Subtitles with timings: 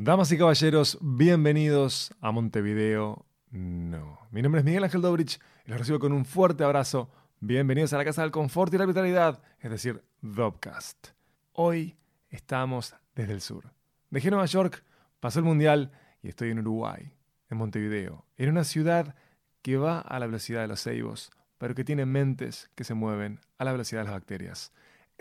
[0.00, 3.24] Damas y caballeros, bienvenidos a Montevideo.
[3.50, 4.18] No.
[4.30, 7.10] Mi nombre es Miguel Ángel Dobrich y los recibo con un fuerte abrazo.
[7.40, 11.08] Bienvenidos a la Casa del Confort y la Vitalidad, es decir, Dobcast.
[11.52, 11.96] Hoy
[12.30, 13.72] estamos desde el sur.
[14.10, 14.84] Dejé Nueva York,
[15.20, 17.12] pasó el Mundial y estoy en Uruguay,
[17.50, 19.14] en Montevideo, en una ciudad
[19.62, 23.38] que va a la velocidad de los ceibos, pero que tiene mentes que se mueven
[23.58, 24.72] a la velocidad de las bacterias.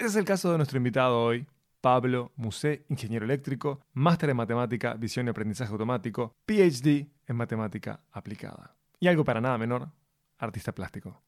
[0.02, 1.45] Ese es el caso de nuestro invitado hoy,
[1.79, 8.76] Pablo Musé, ingeniero eléctrico, máster en matemática, visión y aprendizaje automático, PhD en matemática aplicada.
[8.99, 9.91] Y algo para nada menor,
[10.40, 11.21] artista plástico.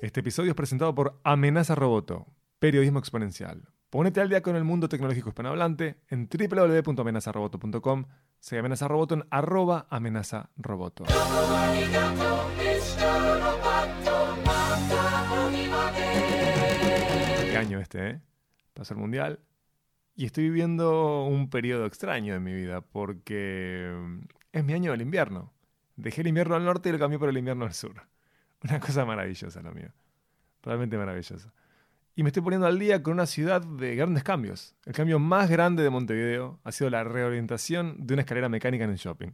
[0.00, 2.26] Este episodio es presentado por Amenaza Roboto,
[2.58, 3.68] periodismo exponencial.
[3.90, 8.06] Ponete al día con el mundo tecnológico hispanohablante en www.amenazaroboto.com.
[8.38, 10.48] Sigue Amenaza Roboto en arroba amenaza
[17.60, 18.20] año este, ¿eh?
[18.74, 19.40] Pasó el mundial.
[20.16, 24.18] Y estoy viviendo un periodo extraño en mi vida porque mm,
[24.52, 25.52] es mi año del invierno.
[25.96, 27.94] Dejé el invierno al norte y lo cambié por el invierno al sur.
[28.62, 29.92] Una cosa maravillosa lo mío.
[30.62, 31.52] Realmente maravillosa.
[32.16, 34.74] Y me estoy poniendo al día con una ciudad de grandes cambios.
[34.84, 38.90] El cambio más grande de Montevideo ha sido la reorientación de una escalera mecánica en
[38.90, 39.30] el shopping.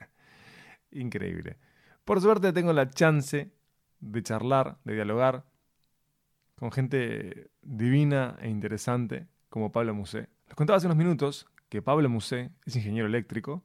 [0.92, 1.56] Increíble.
[2.04, 3.52] Por suerte tengo la chance
[3.98, 5.49] de charlar, de dialogar
[6.60, 10.28] con gente divina e interesante como Pablo Musé.
[10.46, 13.64] Les contaba hace unos minutos que Pablo Musé es ingeniero eléctrico,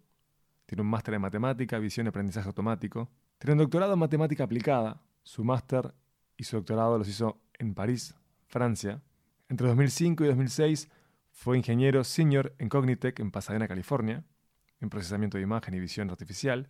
[0.66, 5.02] tiene un máster en matemática, visión y aprendizaje automático, tiene un doctorado en matemática aplicada,
[5.24, 5.94] su máster
[6.38, 8.16] y su doctorado los hizo en París,
[8.48, 9.02] Francia.
[9.50, 10.90] Entre 2005 y 2006
[11.32, 14.24] fue ingeniero senior en Cognitech en Pasadena, California,
[14.80, 16.70] en procesamiento de imagen y visión artificial.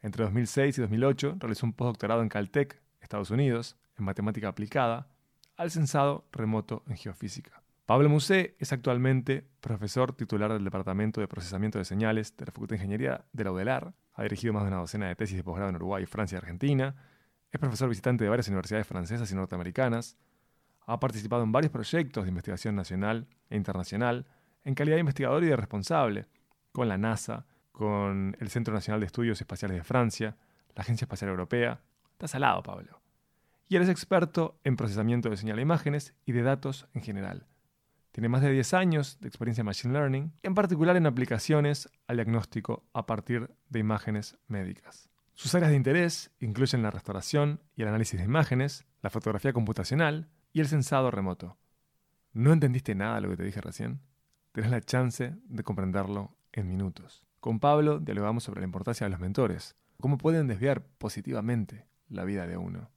[0.00, 5.11] Entre 2006 y 2008 realizó un postdoctorado en Caltech, Estados Unidos, en matemática aplicada,
[5.62, 7.62] al censado remoto en geofísica.
[7.86, 12.74] Pablo Musé es actualmente profesor titular del Departamento de Procesamiento de Señales de la Facultad
[12.74, 13.94] de Ingeniería de la UDELAR.
[14.14, 16.96] Ha dirigido más de una docena de tesis de posgrado en Uruguay, Francia y Argentina.
[17.50, 20.16] Es profesor visitante de varias universidades francesas y norteamericanas.
[20.86, 24.26] Ha participado en varios proyectos de investigación nacional e internacional
[24.64, 26.26] en calidad de investigador y de responsable,
[26.72, 30.36] con la NASA, con el Centro Nacional de Estudios Espaciales de Francia,
[30.74, 31.80] la Agencia Espacial Europea.
[32.12, 33.01] Está salado, Pablo.
[33.68, 37.46] Y él es experto en procesamiento de señal de imágenes y de datos en general.
[38.12, 42.16] Tiene más de 10 años de experiencia en Machine Learning, en particular en aplicaciones al
[42.16, 45.08] diagnóstico a partir de imágenes médicas.
[45.34, 50.28] Sus áreas de interés incluyen la restauración y el análisis de imágenes, la fotografía computacional
[50.52, 51.56] y el sensado remoto.
[52.34, 54.00] ¿No entendiste nada de lo que te dije recién?
[54.52, 57.26] Tenés la chance de comprenderlo en minutos.
[57.40, 62.46] Con Pablo dialogamos sobre la importancia de los mentores, cómo pueden desviar positivamente la vida
[62.46, 62.90] de uno.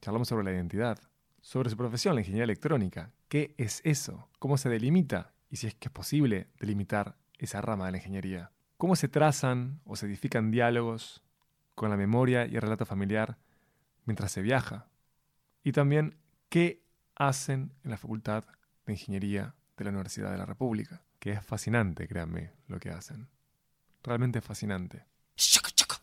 [0.00, 0.98] Charlamos sobre la identidad,
[1.40, 3.12] sobre su profesión, la ingeniería electrónica.
[3.28, 4.28] ¿Qué es eso?
[4.38, 5.32] ¿Cómo se delimita?
[5.50, 8.52] Y si es que es posible delimitar esa rama de la ingeniería.
[8.76, 11.22] ¿Cómo se trazan o se edifican diálogos
[11.78, 13.38] con la memoria y el relato familiar
[14.04, 14.88] mientras se viaja.
[15.62, 16.82] Y también qué
[17.14, 18.44] hacen en la Facultad
[18.84, 23.28] de Ingeniería de la Universidad de la República, que es fascinante, créanme, lo que hacen.
[24.02, 25.06] Realmente fascinante.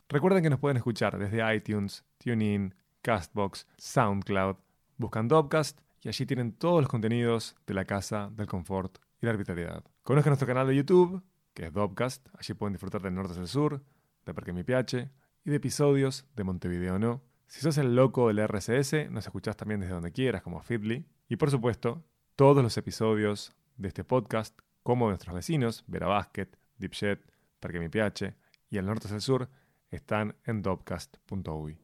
[0.07, 2.73] Recuerden que nos pueden escuchar desde iTunes, TuneIn,
[3.05, 4.55] Castbox, SoundCloud.
[4.97, 9.31] Buscan Dopcast y allí tienen todos los contenidos de la Casa del Confort y la
[9.31, 9.83] Arbitrariedad.
[10.01, 11.21] Conozcan nuestro canal de YouTube,
[11.53, 12.27] que es Dopcast.
[12.35, 13.83] Allí pueden disfrutar del norte del sur,
[14.25, 15.11] de Parque Mi Piache,
[15.43, 17.21] y de episodios de Montevideo No.
[17.45, 21.05] Si sos el loco del RSS, nos escuchás también desde donde quieras, como Feedly.
[21.29, 22.03] Y por supuesto,
[22.35, 26.47] todos los episodios de este podcast, como nuestros vecinos, Vera Basket,
[26.79, 27.21] Dipshet,
[27.59, 28.35] Parque Mi PH
[28.71, 29.47] y El Norte del Sur,
[29.91, 31.77] están en dopcast.uy.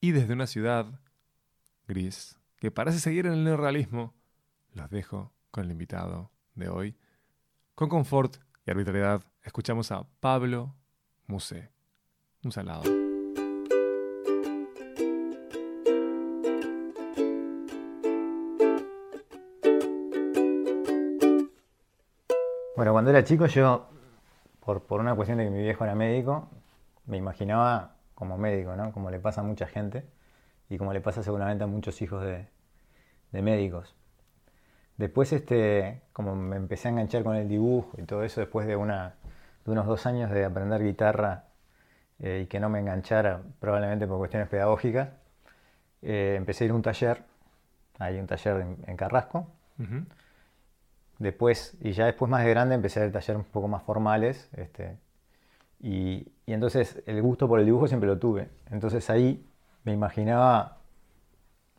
[0.00, 1.00] Y desde una ciudad
[1.88, 4.14] gris que parece seguir en el neorrealismo,
[4.72, 6.96] los dejo con el invitado de hoy,
[7.74, 10.76] con confort y arbitrariedad, escuchamos a Pablo
[11.26, 11.72] Musé.
[12.44, 12.82] Un salado.
[22.76, 23.91] Bueno, cuando era chico yo,
[24.64, 26.48] por, por una cuestión de que mi viejo era médico,
[27.06, 28.92] me imaginaba como médico, ¿no?
[28.92, 30.04] Como le pasa a mucha gente
[30.68, 32.46] y como le pasa seguramente a muchos hijos de,
[33.32, 33.94] de médicos.
[34.96, 38.76] Después, este, como me empecé a enganchar con el dibujo y todo eso, después de,
[38.76, 39.14] una,
[39.64, 41.44] de unos dos años de aprender guitarra
[42.20, 45.08] eh, y que no me enganchara, probablemente por cuestiones pedagógicas,
[46.02, 47.24] eh, empecé a ir a un taller,
[47.98, 49.48] hay un taller en, Carrasco.
[51.18, 54.48] Después, y ya después más de grande, empecé a talleres un poco más formales.
[54.54, 54.98] Este,
[55.84, 58.48] Y, y entonces el gusto por el dibujo siempre lo tuve.
[58.70, 59.44] Entonces ahí
[59.84, 60.78] me imaginaba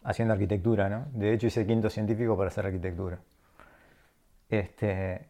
[0.04, 1.06] haciendo arquitectura, ¿no?
[1.14, 3.20] De hecho hice quinto científico para hacer arquitectura.
[4.50, 5.26] Este,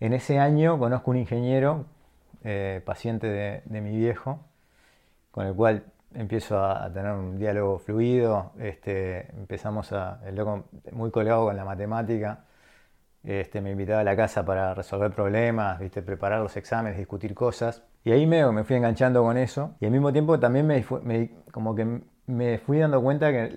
[0.00, 1.84] en ese año conozco un ingeniero,
[2.44, 4.40] eh, paciente de, de mi viejo,
[5.30, 10.64] con el cual empiezo a, a tener un diálogo fluido, este, empezamos a, el loco
[10.92, 12.44] muy colgado con la matemática,
[13.26, 16.02] este, me invitaba a la casa para resolver problemas, ¿viste?
[16.02, 17.82] preparar los exámenes, discutir cosas.
[18.04, 19.74] Y ahí me, me fui enganchando con eso.
[19.80, 23.50] Y al mismo tiempo también me, me- como que me fui dando cuenta que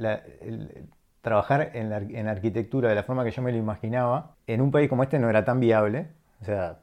[1.21, 4.61] trabajar en la, en la arquitectura de la forma que yo me lo imaginaba, en
[4.61, 6.07] un país como este no era tan viable.
[6.41, 6.79] O sea,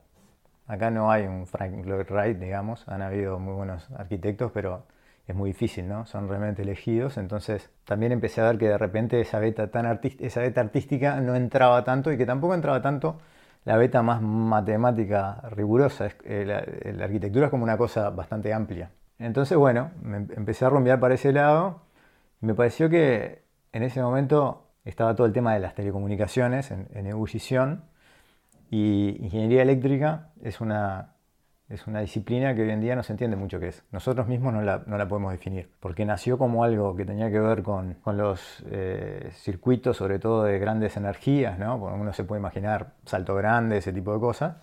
[0.66, 2.86] acá no hay un Frank Lloyd Wright, digamos.
[2.88, 4.84] Han habido muy buenos arquitectos, pero
[5.26, 6.06] es muy difícil, ¿no?
[6.06, 7.16] Son realmente elegidos.
[7.18, 11.34] Entonces también empecé a ver que de repente esa beta, tan esa beta artística no
[11.34, 13.18] entraba tanto y que tampoco entraba tanto
[13.64, 16.06] la beta más matemática rigurosa.
[16.06, 18.90] Es- eh, la, la arquitectura es como una cosa bastante amplia.
[19.18, 21.82] Entonces, bueno, me em- empecé a rumbear para ese lado
[22.42, 23.42] y me pareció que
[23.72, 27.84] en ese momento estaba todo el tema de las telecomunicaciones en, en ebullición
[28.70, 31.15] y ingeniería eléctrica es una,
[31.68, 33.82] es una disciplina que hoy en día no se entiende mucho qué es.
[33.90, 37.40] Nosotros mismos no la, no la podemos definir, porque nació como algo que tenía que
[37.40, 41.78] ver con, con los eh, circuitos, sobre todo de grandes energías, ¿no?
[41.80, 44.56] Porque uno se puede imaginar salto grande, ese tipo de cosas.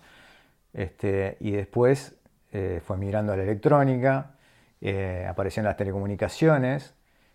[0.72, 2.16] Este, y después
[2.52, 4.32] eh, fue migrando a la electrónica,
[4.80, 6.94] eh, aparecieron las telecomunicaciones,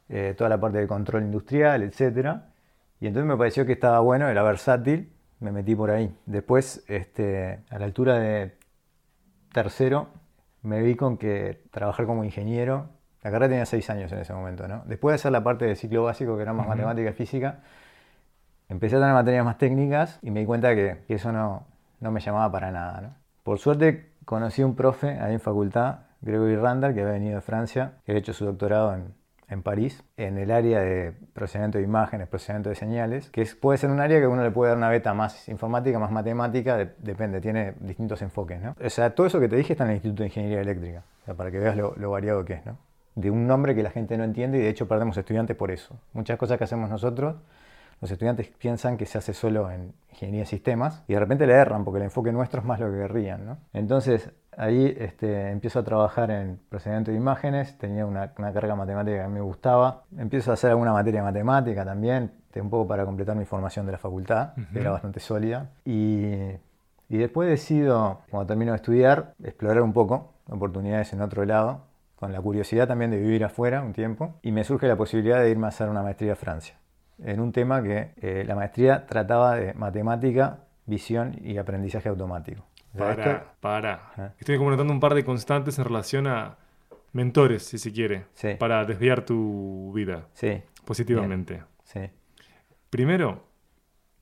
[0.10, 2.42] eh, toda la parte de control industrial, etc.
[3.00, 6.16] Y entonces me pareció que estaba bueno, era versátil, me metí por ahí.
[6.26, 8.59] Después, este, a la altura de
[9.52, 10.08] tercero,
[10.62, 12.90] me vi con que trabajar como ingeniero,
[13.22, 14.84] la carrera tenía seis años en ese momento, ¿no?
[14.86, 16.70] Después de hacer la parte de ciclo básico, que era más Ujú.
[16.76, 17.60] matemática y física,
[18.70, 21.66] empecé a tener materias más técnicas y me di cuenta que, que eso no,
[22.00, 23.16] no me llamaba para nada, ¿no?
[23.44, 27.42] Por suerte conocí a un profe ahí en facultad, Gregory Randall, que había venido de
[27.42, 29.14] Francia, que había hecho su doctorado en,
[29.50, 33.78] en París, en el área de procesamiento de imágenes, procesamiento de señales, que es- puede
[33.78, 36.90] ser un área que uno le puede dar una beta más informática, más matemática, de-
[37.00, 38.76] depende, tiene distintos enfoques, ¿no?
[38.84, 41.26] O sea, todo eso que te dije está en el Instituto de Ingeniería Eléctrica, o
[41.26, 42.78] sea, para que veas lo, lo variado que es, ¿no?
[43.16, 46.00] De un nombre que la gente no entiende y de hecho perdemos estudiantes por eso.
[46.14, 47.36] Muchas cosas que hacemos nosotros
[48.02, 51.54] los estudiantes piensan que se hace solo en ingeniería de sistemas y de repente le
[51.54, 53.46] erran porque el enfoque nuestro es más lo que querrían.
[53.46, 53.58] ¿no?
[53.74, 59.24] Entonces ahí este, empiezo a trabajar en procesamiento de imágenes, tenía una, una carga matemática
[59.24, 63.38] que me gustaba, empiezo a hacer alguna materia de matemática también, un poco para completar
[63.38, 65.70] mi formación de la facultad, que era bastante sólida.
[65.86, 66.26] Y,
[67.08, 71.86] y después decido, cuando termino de estudiar, explorar un poco oportunidades en otro lado,
[72.18, 75.52] con la curiosidad también de vivir afuera un tiempo, y me surge la posibilidad de
[75.52, 76.76] irme a hacer una maestría a Francia
[77.24, 82.66] en un tema que eh, la maestría trataba de matemática, visión y aprendizaje automático.
[82.98, 84.34] Para, para.
[84.40, 86.58] Estoy como notando un par de constantes en relación a
[87.14, 88.56] mentores, si se quiere, Sí.
[88.60, 91.64] para desviar tu vida sí, positivamente.
[91.84, 92.02] sí,
[92.90, 93.44] Primero,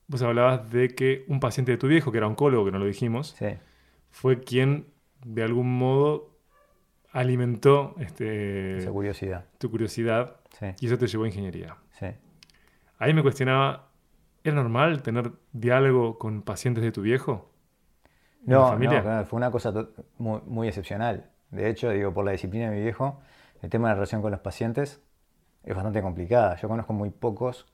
[0.07, 2.85] vos hablabas de que un paciente de tu viejo, que era oncólogo, que no lo
[2.85, 3.35] dijimos,
[4.09, 4.87] fue quien
[5.25, 6.31] de algún modo
[7.11, 9.45] alimentó este, esa curiosidad.
[9.57, 11.75] tu curiosidad Sí, y eso te llevó a ingeniería.
[12.99, 13.89] Ahí me cuestionaba,
[14.43, 17.51] ¿era normal tener diálogo con pacientes de tu viejo?
[18.49, 19.01] ¿En la No, familia?
[19.01, 19.73] no, claro, fue una cosa
[20.17, 21.29] muy, muy excepcional.
[21.51, 23.19] De hecho, digo, por la disciplina de mi viejo,
[23.61, 25.01] el tema de la relación con los pacientes
[25.63, 26.55] es bastante complicada.
[26.57, 27.67] Yo conozco muy pocos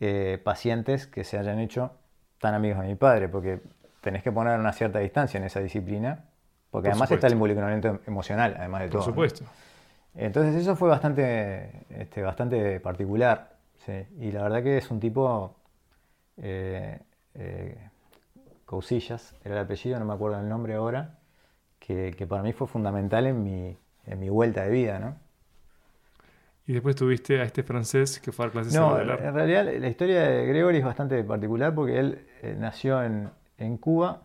[0.00, 1.92] eh, pacientes que se hayan hecho
[2.40, 3.62] tan amigos de mi padre, porque
[4.02, 6.26] tenés que poner una cierta distancia en esa disciplina,
[6.70, 9.12] porque Por además está el involucramiento emocional, además de Por todo.
[9.12, 9.24] ¿no?
[9.24, 9.44] supuesto.
[10.14, 13.53] Entonces eso fue bastante, este, bastante particular.
[13.86, 14.06] Sí.
[14.20, 15.54] Y la verdad que es un tipo,
[16.38, 17.00] eh,
[17.34, 17.90] eh,
[18.64, 21.18] Cousillas, era el apellido, no me acuerdo el nombre ahora,
[21.78, 23.76] que, que para mí fue fundamental en mi,
[24.06, 25.16] en mi vuelta de vida, ¿no?
[26.66, 30.22] Y después tuviste a este francés que fue a clases No, en realidad la historia
[30.22, 34.22] de Gregory es bastante particular porque él eh, nació en, en Cuba.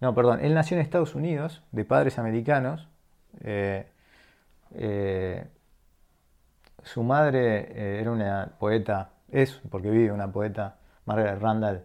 [0.00, 2.88] No, perdón, él nació en Estados Unidos, de padres americanos.
[3.40, 3.86] eh,
[4.74, 5.46] eh,
[6.82, 10.76] su madre eh, era una poeta, es, porque vive una poeta,
[11.06, 11.84] Margaret Randall,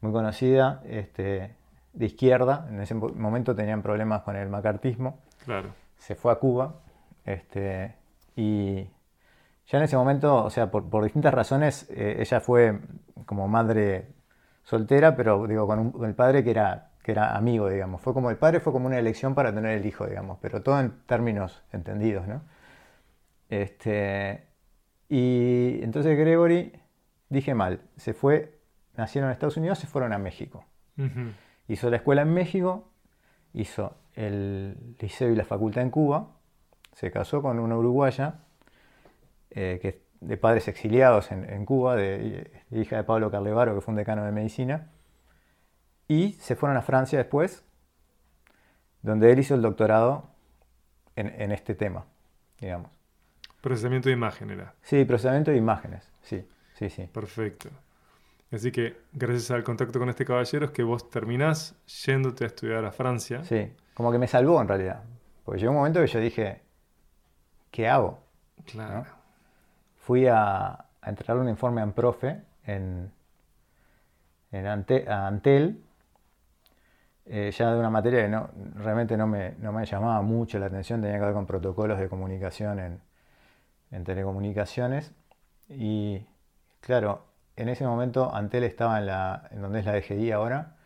[0.00, 1.54] muy conocida, este,
[1.92, 2.66] de izquierda.
[2.70, 5.18] En ese mo- momento tenían problemas con el macartismo.
[5.44, 5.70] Claro.
[5.98, 6.74] Se fue a Cuba.
[7.24, 7.94] Este,
[8.36, 8.84] y
[9.68, 12.78] ya en ese momento, o sea, por, por distintas razones, eh, ella fue
[13.24, 14.08] como madre
[14.62, 18.00] soltera, pero digo, con, un- con el padre que era, que era amigo, digamos.
[18.00, 20.78] Fue como el padre fue como una elección para tener el hijo, digamos, pero todo
[20.80, 22.42] en términos entendidos, ¿no?
[23.48, 24.46] Este,
[25.08, 26.72] y entonces Gregory,
[27.28, 28.58] dije mal, se fue,
[28.96, 30.64] nacieron en Estados Unidos, se fueron a México.
[31.68, 32.90] Hizo la escuela en México,
[33.52, 36.36] hizo el liceo y la facultad en Cuba,
[36.92, 38.40] se casó con una uruguaya
[39.50, 43.92] eh, que de padres exiliados en, en Cuba, de, hija de Pablo Carlevaro, que fue
[43.92, 44.90] un decano de medicina,
[46.08, 47.64] y se fueron a Francia después,
[49.02, 50.30] donde él hizo el doctorado
[51.14, 52.06] en, en este tema,
[52.58, 52.95] digamos.
[53.60, 54.74] Procesamiento de imagen era.
[54.82, 57.08] Sí, procesamiento de imágenes, sí, sí, sí.
[57.12, 57.68] Perfecto.
[58.52, 62.84] Así que gracias al contacto con este caballero es que vos terminás yéndote a estudiar
[62.84, 63.42] a Francia.
[63.42, 65.02] Sí, como que me salvó en realidad.
[65.44, 66.62] Porque llegó un momento que yo dije,
[67.72, 68.20] ¿qué hago?
[68.66, 69.04] Claro.
[69.98, 73.10] Fui a, a entregar un informe a Amprofe en,
[74.52, 75.82] en Ante- a Antel,
[77.26, 80.66] eh, ya de una materia que no, realmente no me, no me llamaba mucho la
[80.66, 83.00] atención, tenía que ver con protocolos de comunicación en,
[83.90, 85.12] en telecomunicaciones.
[85.68, 86.26] Y
[86.80, 87.26] claro,
[87.56, 90.76] en ese momento Antel estaba en, la, en donde es la DGI ahora,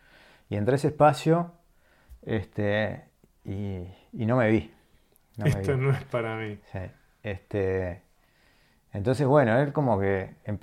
[0.49, 1.51] y entré a ese espacio
[2.23, 3.05] este,
[3.45, 4.71] y, y no me vi.
[5.37, 5.77] No me Esto vi.
[5.77, 6.59] no es para mí.
[6.71, 6.79] Sí,
[7.23, 8.01] este,
[8.93, 10.59] entonces, bueno, él como que em-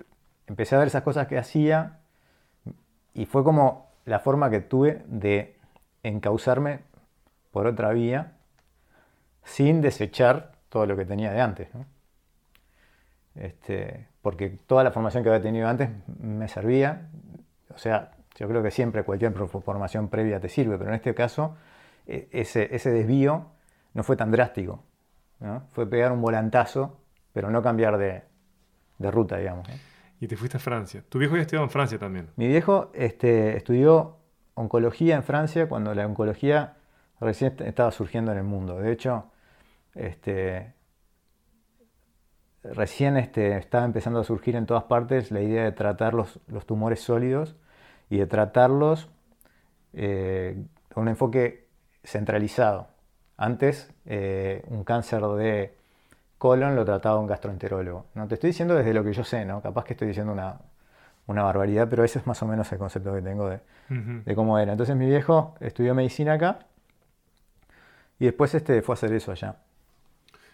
[0.46, 1.98] empecé a ver esas cosas que hacía
[3.14, 5.56] y fue como la forma que tuve de
[6.02, 6.80] encauzarme
[7.50, 8.32] por otra vía
[9.44, 11.74] sin desechar todo lo que tenía de antes.
[11.74, 11.86] ¿no?
[13.40, 15.90] Este, porque toda la formación que había tenido antes
[16.20, 17.08] me servía.
[17.74, 21.56] O sea, yo creo que siempre cualquier formación previa te sirve, pero en este caso
[22.06, 23.46] e- ese, ese desvío
[23.94, 24.82] no fue tan drástico.
[25.40, 25.62] ¿no?
[25.72, 26.98] Fue pegar un volantazo,
[27.32, 28.22] pero no cambiar de,
[28.98, 29.68] de ruta, digamos.
[30.20, 31.04] Y te fuiste a Francia.
[31.08, 32.28] Tu viejo ya estudiado en Francia también.
[32.36, 34.16] Mi viejo este, estudió
[34.54, 36.74] oncología en Francia cuando la oncología
[37.20, 38.80] recién est- estaba surgiendo en el mundo.
[38.80, 39.26] De hecho,
[39.94, 40.72] este,
[42.62, 46.66] recién este, estaba empezando a surgir en todas partes la idea de tratar los, los
[46.66, 47.56] tumores sólidos
[48.10, 49.08] y de tratarlos
[49.92, 50.56] eh,
[50.92, 51.66] con un enfoque
[52.04, 52.88] centralizado.
[53.36, 55.74] Antes, eh, un cáncer de
[56.38, 58.06] colon lo trataba un gastroenterólogo.
[58.14, 59.60] No te estoy diciendo desde lo que yo sé, ¿no?
[59.60, 60.58] Capaz que estoy diciendo una,
[61.26, 64.58] una barbaridad, pero ese es más o menos el concepto que tengo de, de cómo
[64.58, 64.72] era.
[64.72, 66.60] Entonces mi viejo estudió medicina acá
[68.18, 69.56] y después este, fue a hacer eso allá,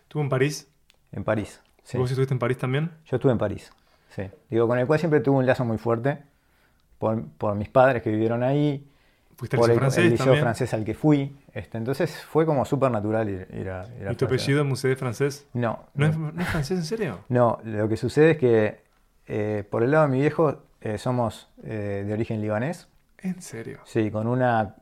[0.02, 0.68] ¿Estuvo en París?
[1.12, 1.60] en París.
[1.84, 1.98] Sí.
[1.98, 2.90] ¿Vos estuviste en París también?
[3.06, 3.72] Yo estuve en París,
[4.14, 4.24] sí.
[4.50, 6.18] Digo, con el cual siempre tuve un lazo muy fuerte
[6.98, 8.86] por, por mis padres que vivieron ahí,
[9.36, 10.42] ¿Fuiste por el, francés el liceo también?
[10.44, 11.36] francés al que fui.
[11.52, 14.94] Este, entonces fue como súper natural ir, ir a, ir a ¿Y tu apellido museo
[14.96, 15.46] francés?
[15.52, 17.18] No, ¿No es, ¿No es francés en serio?
[17.28, 18.80] No, lo que sucede es que
[19.26, 22.88] eh, por el lado de mi viejo eh, somos eh, de origen libanés,
[23.18, 23.80] ¿En serio?
[23.84, 24.76] sí, con una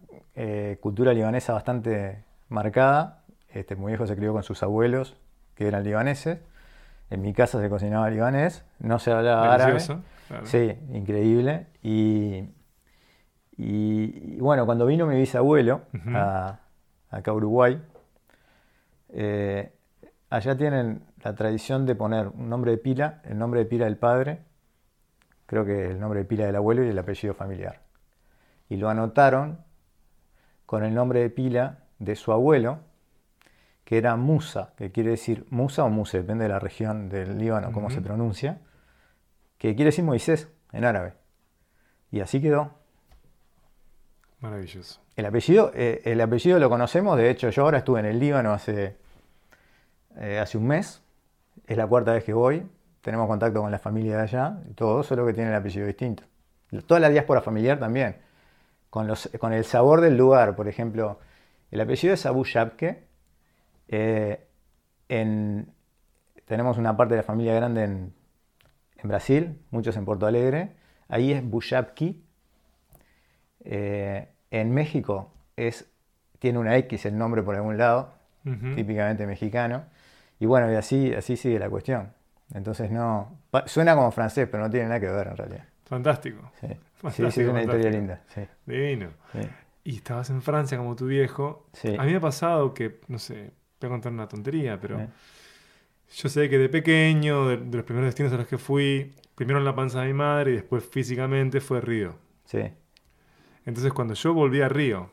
[0.81, 3.23] cultura libanesa bastante marcada.
[3.53, 5.17] Este, mi viejo se crió con sus abuelos,
[5.55, 6.39] que eran libaneses.
[7.11, 9.73] En mi casa se cocinaba libanés, no se hablaba árabe.
[9.73, 10.03] Delicioso.
[10.29, 10.47] claro.
[10.47, 11.67] Sí, increíble.
[11.83, 12.49] Y,
[13.57, 15.83] y- y bueno, cuando vino mi bisabuelo
[16.17, 16.59] a,
[17.11, 17.81] acá a Uruguay,
[19.11, 19.73] eh,
[20.31, 23.97] allá tienen la tradición de poner un nombre de pila, el nombre de pila del
[23.99, 24.41] padre,
[25.47, 27.81] creo que el nombre de pila del abuelo y el apellido familiar.
[28.69, 29.59] Y lo anotaron
[30.65, 32.79] con el nombre de pila de su abuelo,
[33.85, 37.73] que era Musa, que quiere decir Musa o Muse, depende de la región del Líbano,
[37.73, 38.61] cómo se pronuncia,
[39.59, 41.15] que quiere decir Moisés en árabe.
[42.11, 42.75] Y así quedó.
[44.41, 45.01] Maravilloso.
[45.17, 48.53] El apellido, eh, el apellido lo conocemos, de hecho yo ahora estuve en el Líbano
[48.53, 48.97] hace,
[50.17, 51.03] eh, hace un mes,
[51.67, 52.67] es la cuarta vez que voy,
[53.03, 56.25] tenemos contacto con la familia de allá, y todo, solo que tiene el apellido distinto.
[56.87, 58.17] Toda la diáspora familiar también,
[58.89, 61.19] con, los, con el sabor del lugar, por ejemplo,
[61.71, 63.05] el apellido es Abu Shabke,
[63.93, 64.49] eh,
[65.09, 65.73] en-
[66.47, 68.15] tenemos una parte de la familia grande en,
[68.97, 70.73] en Brasil, muchos en Porto Alegre,
[71.09, 72.25] ahí es Bushabki,
[73.65, 75.91] eh, en México es,
[76.39, 78.15] tiene una X el nombre por algún lado,
[78.75, 79.85] típicamente mexicano.
[80.41, 82.13] Y bueno, y así, así sigue la cuestión.
[82.55, 83.39] Entonces no.
[83.67, 85.65] Suena como francés, pero no tiene nada que ver en realidad.
[85.85, 86.51] Fantástico.
[86.61, 86.67] Sí,
[87.13, 88.21] sí, sí, es una historia linda.
[88.35, 89.11] Sí, Divino.
[89.85, 91.67] Y estabas en Francia como tu viejo.
[91.99, 93.53] A mí me ha pasado que, no sé,
[93.87, 95.09] voy a contar una tontería, pero Eh.
[96.15, 99.59] yo sé que de pequeño, de, de los primeros destinos a los que fui, primero
[99.59, 102.17] en la panza de mi madre y después físicamente fue Río.
[102.45, 102.61] Sí,
[103.65, 105.11] Entonces cuando yo volví a Río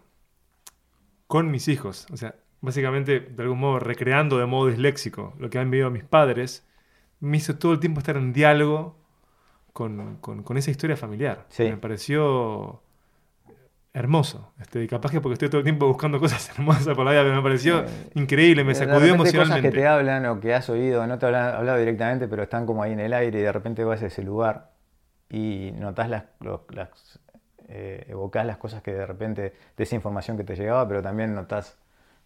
[1.28, 5.60] con mis hijos, o sea, básicamente de algún modo recreando de modo disléxico lo que
[5.60, 6.66] han vivido mis padres,
[7.20, 8.98] me hizo todo el tiempo estar en diálogo
[9.74, 11.46] con, con- con esa historia familiar.
[11.50, 11.64] Sí.
[11.64, 12.82] Me pareció
[13.94, 14.54] hermoso.
[14.60, 17.36] Este, capaz que porque estoy todo el tiempo buscando cosas hermosas por la vida, pero
[17.36, 19.72] me pareció Eh, increíble, me sacudió repente cosas que emocionalmente.
[19.72, 22.94] te hablan o que has oído, no te han hablado directamente, pero están como ahí
[22.94, 24.72] en el aire y de repente vas a ese lugar
[25.30, 27.20] y notas las, los- las
[27.70, 31.36] eh, evocás las cosas que de repente, de esa información que te llegaba, pero también
[31.36, 31.78] notas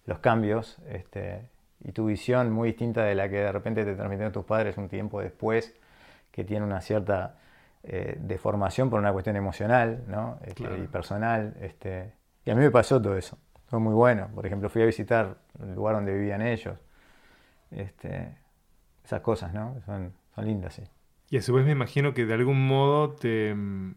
[0.05, 1.48] los cambios este,
[1.84, 4.89] y tu visión muy distinta de la que de repente te transmitieron tus padres un
[4.89, 5.75] tiempo después,
[6.32, 7.38] que tiene una cierta
[7.84, 10.40] eh, deformación por una cuestión emocional ¿no?
[10.44, 11.56] Este, y personal.
[11.60, 12.13] Este,
[12.46, 13.38] y a mí me pasó todo eso.
[13.68, 14.30] Fue muy bueno.
[14.34, 16.78] Por ejemplo, fui a visitar el lugar donde vivían ellos.
[17.72, 18.38] Este,
[19.04, 19.75] esas cosas, ¿no?
[19.86, 20.84] Son, son lindas, sí.
[21.30, 23.96] Y a su vez me imagino que de algún modo te mm,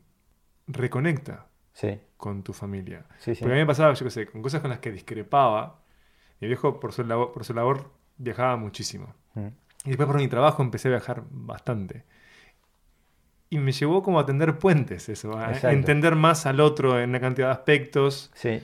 [0.68, 3.04] reconecta Sí, con tu familia.
[3.18, 3.42] sí, sí.
[3.42, 5.82] Porque a mí me pasaba, yo qué sé, con cosas con las que discrepaba.
[6.40, 9.14] Mi viejo, por su, labor, por su labor, viajaba muchísimo.
[9.34, 9.48] Mm.
[9.84, 12.04] Y después por mi trabajo empecé a viajar bastante.
[13.48, 15.68] Y me llevó como a tender puentes eso, a Exacto.
[15.70, 18.30] entender más al otro en una cantidad de aspectos.
[18.34, 18.62] Sí.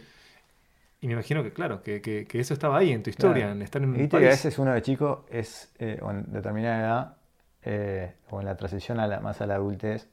[1.01, 3.53] Y me imagino que, claro, que, que- que eso estaba ahí en tu historia, Claro.
[3.57, 6.31] en estar en Y viste que a veces uno de chico es, eh, o en
[6.33, 7.17] determinada edad,
[7.65, 10.09] eh, o en la transición a la, más a la adultez,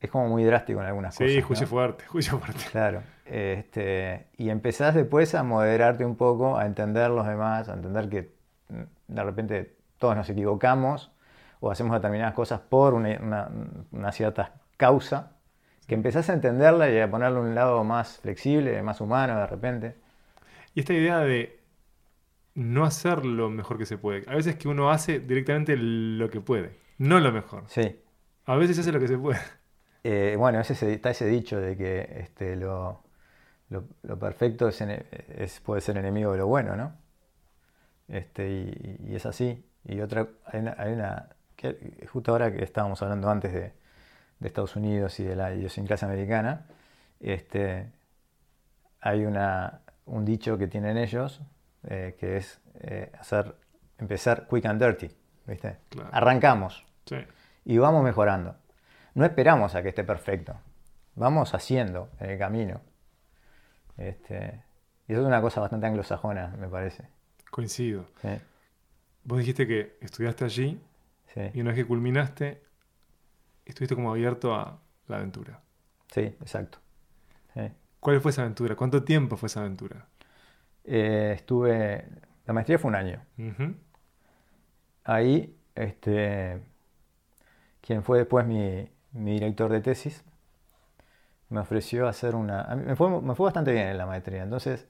[0.00, 1.44] es como muy drástico en algunas Sí, cosas.
[1.44, 1.70] juicio ¿no?
[1.70, 2.64] fuerte, juicio fuerte.
[2.70, 3.02] Claro.
[3.24, 8.30] Este, y empezás después a moderarte un poco, a entender los demás, a entender que
[8.68, 8.82] mm,
[9.14, 11.10] de repente todos nos equivocamos
[11.60, 13.50] o hacemos determinadas cosas por una, una-
[13.92, 15.32] una cierta causa,
[15.86, 19.96] que empezás a entenderla y a ponerle un lado más flexible, más humano de repente.
[20.74, 21.58] Y esta idea de
[22.54, 24.24] no hacer lo mejor que se puede.
[24.30, 27.64] A veces que uno hace directamente lo que puede, no lo mejor.
[27.68, 28.00] Sí.
[28.46, 29.38] A veces hace lo que se puede.
[30.02, 33.02] Eh, bueno, ese, se- está ese dicho de que este, lo,
[33.68, 36.92] lo- lo perfecto es, puede ser enemigo de lo bueno, ¿no?
[38.08, 39.64] Este, y, y es así.
[39.84, 41.28] Y otra, hay una, hay una-
[41.60, 43.72] que justo ahora que estábamos hablando antes de,
[44.38, 46.66] de Estados Unidos y de la idiosincrasia americana,
[47.20, 47.92] este,
[49.00, 51.42] hay una, un dicho que tienen ellos
[51.84, 53.54] eh, que es eh, hacer,
[53.98, 55.10] empezar quick and dirty,
[55.46, 55.76] ¿viste?
[55.90, 56.08] Claro.
[56.12, 57.16] Arrancamos Sí.
[57.64, 58.56] y vamos mejorando.
[59.14, 60.54] No esperamos a que esté perfecto.
[61.14, 62.80] Vamos haciendo en el camino.
[63.98, 64.62] Este,
[65.08, 67.08] y eso es una cosa bastante anglosajona, me parece.
[67.50, 68.06] Coincido.
[68.22, 68.28] Sí,
[69.24, 70.80] Vos dijiste que estudiaste allí
[71.34, 72.62] sí, y una vez que culminaste,
[73.64, 75.60] estuviste como abierto a la aventura.
[76.12, 76.78] sí, exacto.
[77.54, 77.62] Sí.
[78.00, 78.76] ¿Cuál fue esa aventura?
[78.76, 80.06] ¿Cuánto tiempo fue esa aventura?
[80.84, 82.06] Eh, estuve,
[82.46, 83.22] la maestría fue un año.
[85.04, 86.60] Ahí, este,
[87.80, 90.24] quien fue después mi, mi director de tesis,
[91.48, 92.62] me ofreció hacer una...
[92.62, 94.42] a mí me, fue, me fue bastante bien en la maestría.
[94.42, 94.86] Entonces,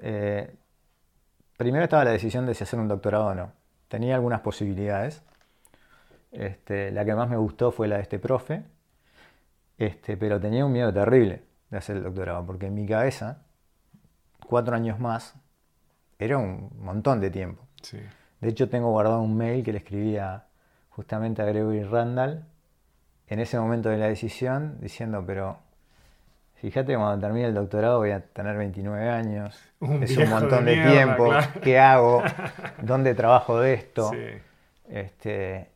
[0.00, 0.54] eh,
[1.56, 3.52] primero estaba la decisión de si hacer un doctorado o no.
[3.88, 5.22] Tenía algunas posibilidades.
[6.32, 8.64] Este, la que más me gustó fue la de este profe,
[9.78, 13.42] este, pero tenía un miedo terrible de hacer el doctorado, porque en mi cabeza,
[14.46, 15.34] cuatro años más,
[16.18, 17.62] era un montón de tiempo.
[17.82, 17.98] Sí.
[18.40, 20.46] De hecho, tengo guardado un mail que le escribía
[20.90, 22.44] justamente a Gregory Randall
[23.28, 25.58] en ese momento de la decisión, diciendo, pero
[26.56, 30.76] fíjate, cuando termine el doctorado voy a tener 29 años, Un es un montón de,
[30.76, 31.60] mierda, tiempo, claro.
[31.62, 32.22] ¿qué hago?
[32.82, 34.10] ¿Dónde trabajo de esto?
[34.10, 34.26] Sí.
[34.88, 35.71] Este,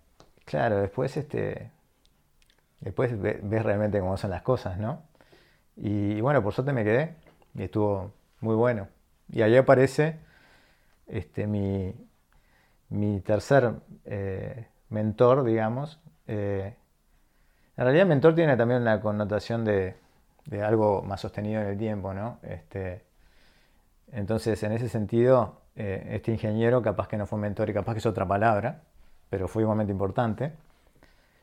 [0.46, 1.70] claro, después, este,
[2.80, 5.02] después ve- ves realmente cómo son las cosas, ¿no?
[5.76, 7.16] Y, bueno, por suerte me quedé
[7.54, 8.88] y estuvo muy bueno.
[9.32, 10.18] Y ahí aparece
[11.08, 11.94] este, mi,
[12.90, 13.74] mi tercer
[14.06, 16.00] eh, mentor, digamos.
[16.28, 16.74] Eh,
[17.76, 19.94] en realidad mentor tiene también una connotación de,
[20.46, 22.38] de algo más sostenido en el tiempo, ¿no?
[22.42, 23.04] Este,
[24.12, 27.98] entonces, en ese sentido, eh, este ingeniero capaz que no fue mentor y capaz que
[27.98, 28.82] es otra palabra,
[29.30, 30.52] pero fue igualmente importante.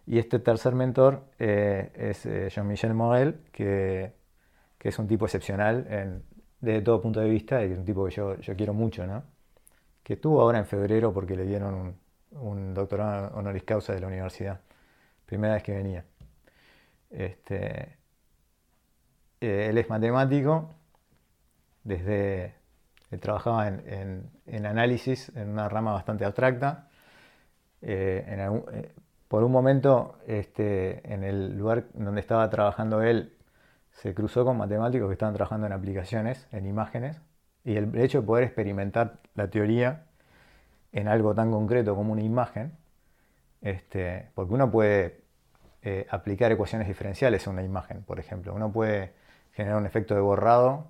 [0.05, 4.13] Y este tercer mentor eh, es eh, Jean-Michel Morel, que,
[4.77, 6.23] que es un tipo excepcional
[6.61, 9.23] desde todo punto de vista, y un tipo que yo, yo quiero mucho, ¿no?
[10.03, 14.07] Que estuvo ahora en febrero porque le dieron un, un doctorado honoris causa de la
[14.07, 14.59] universidad.
[15.25, 16.05] Primera vez que venía.
[17.11, 17.97] Este,
[19.41, 20.69] eh, él es matemático,
[21.83, 22.53] desde,
[23.11, 26.89] él trabajaba en, en- en análisis en una rama bastante abstracta.
[27.83, 28.91] Eh, eh,
[29.27, 33.33] por un momento, este, en el lugar donde estaba trabajando él,
[33.91, 37.21] se cruzó con matemáticos que estaban trabajando en aplicaciones, en imágenes,
[37.63, 40.05] y el hecho de poder experimentar la teoría
[40.91, 42.73] en algo tan concreto como una imagen,
[43.61, 45.21] este, porque uno puede
[45.81, 48.53] eh, aplicar ecuaciones diferenciales a una imagen, por ejemplo.
[48.53, 49.13] Uno puede
[49.53, 50.87] generar un efecto de borrado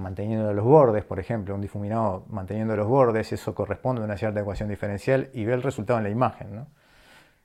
[0.00, 4.40] manteniendo los bordes, por ejemplo, un difuminado manteniendo los bordes, eso corresponde a una cierta
[4.40, 6.54] ecuación diferencial y ve el resultado en la imagen.
[6.56, 6.66] ¿no?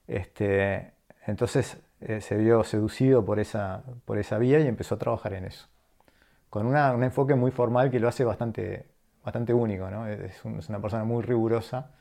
[0.07, 0.93] Este,
[1.27, 5.45] entonces eh, se vio seducido por esa, por esa vía y empezó a trabajar en
[5.45, 5.67] eso.
[6.49, 8.87] Con una- un enfoque muy formal que lo hace bastante,
[9.23, 9.89] bastante único.
[9.89, 10.07] ¿no?
[10.07, 11.91] Es, un- es una persona muy rigurosa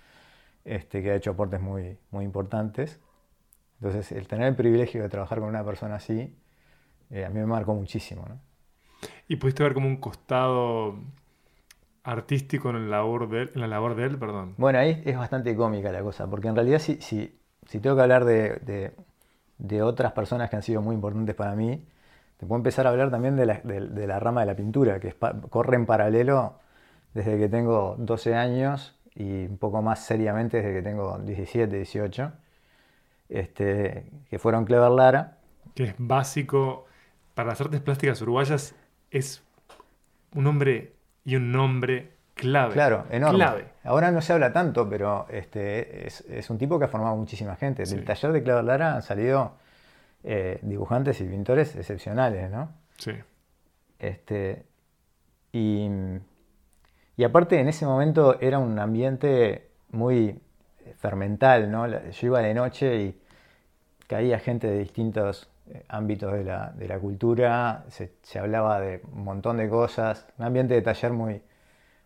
[0.65, 3.01] este, que ha hecho aportes muy, muy importantes.
[3.81, 6.37] Entonces, el tener el privilegio de trabajar con una persona así,
[7.11, 8.27] eh, a mí me marcó muchísimo.
[8.29, 8.41] ¿no?
[9.29, 10.97] Y pudiste ver como un costado
[12.03, 14.55] artístico en la labor de él, en la labor de él perdón.
[14.59, 18.03] Bueno, ahí es bastante cómica la cosa, porque en realidad si, si, si tengo que
[18.03, 18.93] hablar de, de-
[19.57, 21.87] de otras personas que han sido muy importantes para mí,
[22.37, 25.01] te puedo empezar a hablar también de la, de- de la rama de la pintura,
[25.01, 25.15] que es
[25.49, 26.59] corre en paralelo
[27.15, 32.33] desde que tengo 12 años y un poco más seriamente desde que tengo 17, 18,
[33.29, 35.39] este, que fueron Clever Lara.
[35.75, 36.87] que es básico
[37.35, 38.75] para las artes plásticas uruguayas,
[39.15, 39.43] es
[40.35, 40.93] un hombre
[41.25, 42.75] y un nombre clave.
[42.75, 43.39] Claro, enorme.
[43.39, 43.65] Clave.
[43.85, 47.55] Ahora no se habla tanto, pero este, es, es un tipo que ha formado muchísima
[47.55, 47.87] gente.
[47.87, 47.95] Sí.
[47.95, 49.55] Del taller de Clever Lara han salido
[50.25, 52.73] eh, dibujantes y pintores excepcionales, ¿no?
[52.99, 53.13] Sí.
[54.01, 54.67] Este,
[55.53, 55.89] y,
[57.17, 60.41] y aparte en ese momento era un ambiente muy
[60.97, 61.87] fermental, ¿no?
[61.87, 63.21] Yo iba de noche y
[64.09, 65.49] caía gente de distintos
[65.89, 70.45] ámbitos de la, de la cultura, se, se hablaba de un montón de cosas, un
[70.45, 71.43] ambiente de taller muy,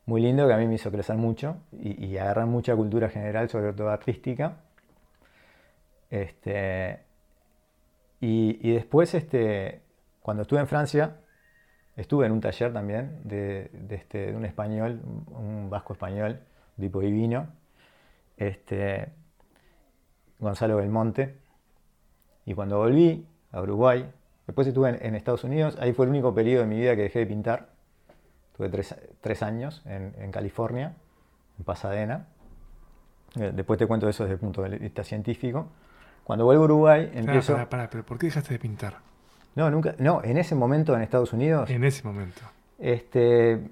[0.07, 3.49] muy lindo que a mí me hizo crecer mucho y, y agarrar mucha cultura general,
[3.49, 4.59] sobre todo artística.
[6.11, 7.01] Este,
[8.21, 9.83] y, y después, este,
[10.23, 11.16] cuando estuve en Francia,
[11.97, 16.40] estuve en un taller también de, de este, de un español, un vasco español,
[16.79, 17.49] tipo divino,
[18.37, 19.09] este,
[20.38, 21.37] Gonzalo Belmonte.
[22.47, 24.09] Y cuando volví a Uruguay,
[24.47, 27.03] después estuve en, en Estados Unidos, ahí fue el único periodo de mi vida que
[27.03, 27.69] dejé de pintar.
[28.57, 30.95] Tuve tres, tres años en, en California,
[31.59, 32.27] en Pasadena.
[33.37, 35.69] Eh, Después te cuento eso desde el punto de vista científico.
[36.25, 37.53] Cuando vuelvo a Uruguay, empiezo...
[37.55, 38.97] pará, pará, pero ¿por qué dejaste de pintar?
[39.55, 42.41] No, nunca, no, en ese momento en Estados Unidos, En ese momento.
[42.79, 43.71] este,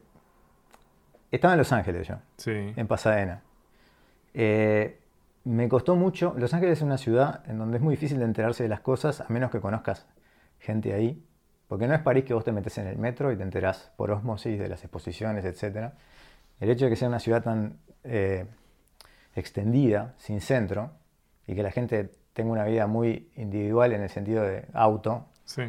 [1.31, 2.73] estaba en Los Ángeles yo, Sí.
[2.77, 3.43] en Pasadena.
[4.35, 4.99] Eh,
[5.47, 8.65] me costó mucho, Los Ángeles es una ciudad en donde es muy difícil de enterarse
[8.65, 10.05] de las cosas a menos que conozcas
[10.59, 11.25] gente ahí,
[11.69, 14.11] porque no es París que vos te metes en el metro y te enterás por
[14.11, 15.93] osmosis de las exposiciones, etc.
[16.59, 18.47] El hecho de que sea una ciudad tan eh,
[19.37, 20.91] extendida, sin centro,
[21.47, 25.63] y que la gente tenga una vida muy individual en el sentido de auto, Sí.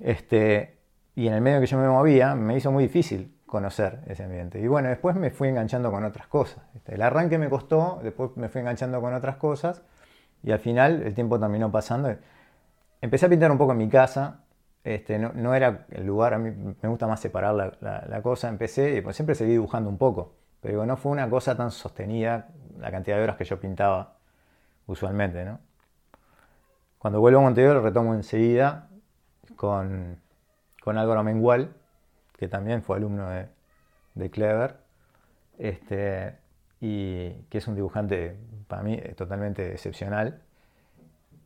[0.00, 0.78] este,
[1.14, 4.60] y en el medio que yo me movía, me hizo muy difícil conocer ese ambiente.
[4.60, 6.64] Y bueno, después me fui enganchando con otras cosas.
[6.86, 9.82] El arranque me costó, después me fui enganchando con otras cosas,
[10.42, 12.16] y al final el tiempo terminó pasando.
[13.00, 14.40] Empecé a pintar un poco en mi casa,
[14.84, 16.50] este, no, no era el lugar, a mí
[16.82, 17.72] me gusta más separar la,
[18.08, 21.56] la- cosa, empecé y pues siempre seguí dibujando un poco, pero no fue una cosa
[21.56, 24.16] tan sostenida la cantidad de horas que yo pintaba
[24.86, 25.60] usualmente, ¿no?
[26.98, 28.88] Cuando vuelvo a Montevideo lo retomo enseguida
[29.56, 30.20] con,
[30.82, 31.74] con Álvaro Mengual,
[32.36, 33.46] que también fue alumno de,
[34.14, 34.76] de Clever,
[35.58, 36.34] este,
[36.80, 38.36] y que es un dibujante
[38.68, 40.40] para mí totalmente excepcional.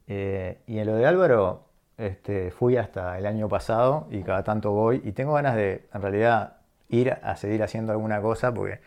[0.07, 1.65] Eh, y en lo de Álvaro
[1.99, 6.01] este, fui hasta el año pasado y cada tanto voy y tengo ganas de en
[6.01, 6.57] realidad
[6.89, 8.81] ir a seguir haciendo alguna cosa porque,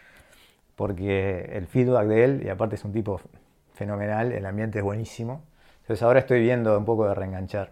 [0.75, 3.21] porque el feedback de él, y aparte es un tipo
[3.73, 5.43] fenomenal, el ambiente es buenísimo.
[5.81, 7.71] Entonces ahora estoy viendo un poco de reenganchar.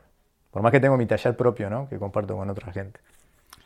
[0.52, 1.88] Por más que tengo mi taller propio, ¿no?
[1.90, 3.00] Que comparto con otra gente.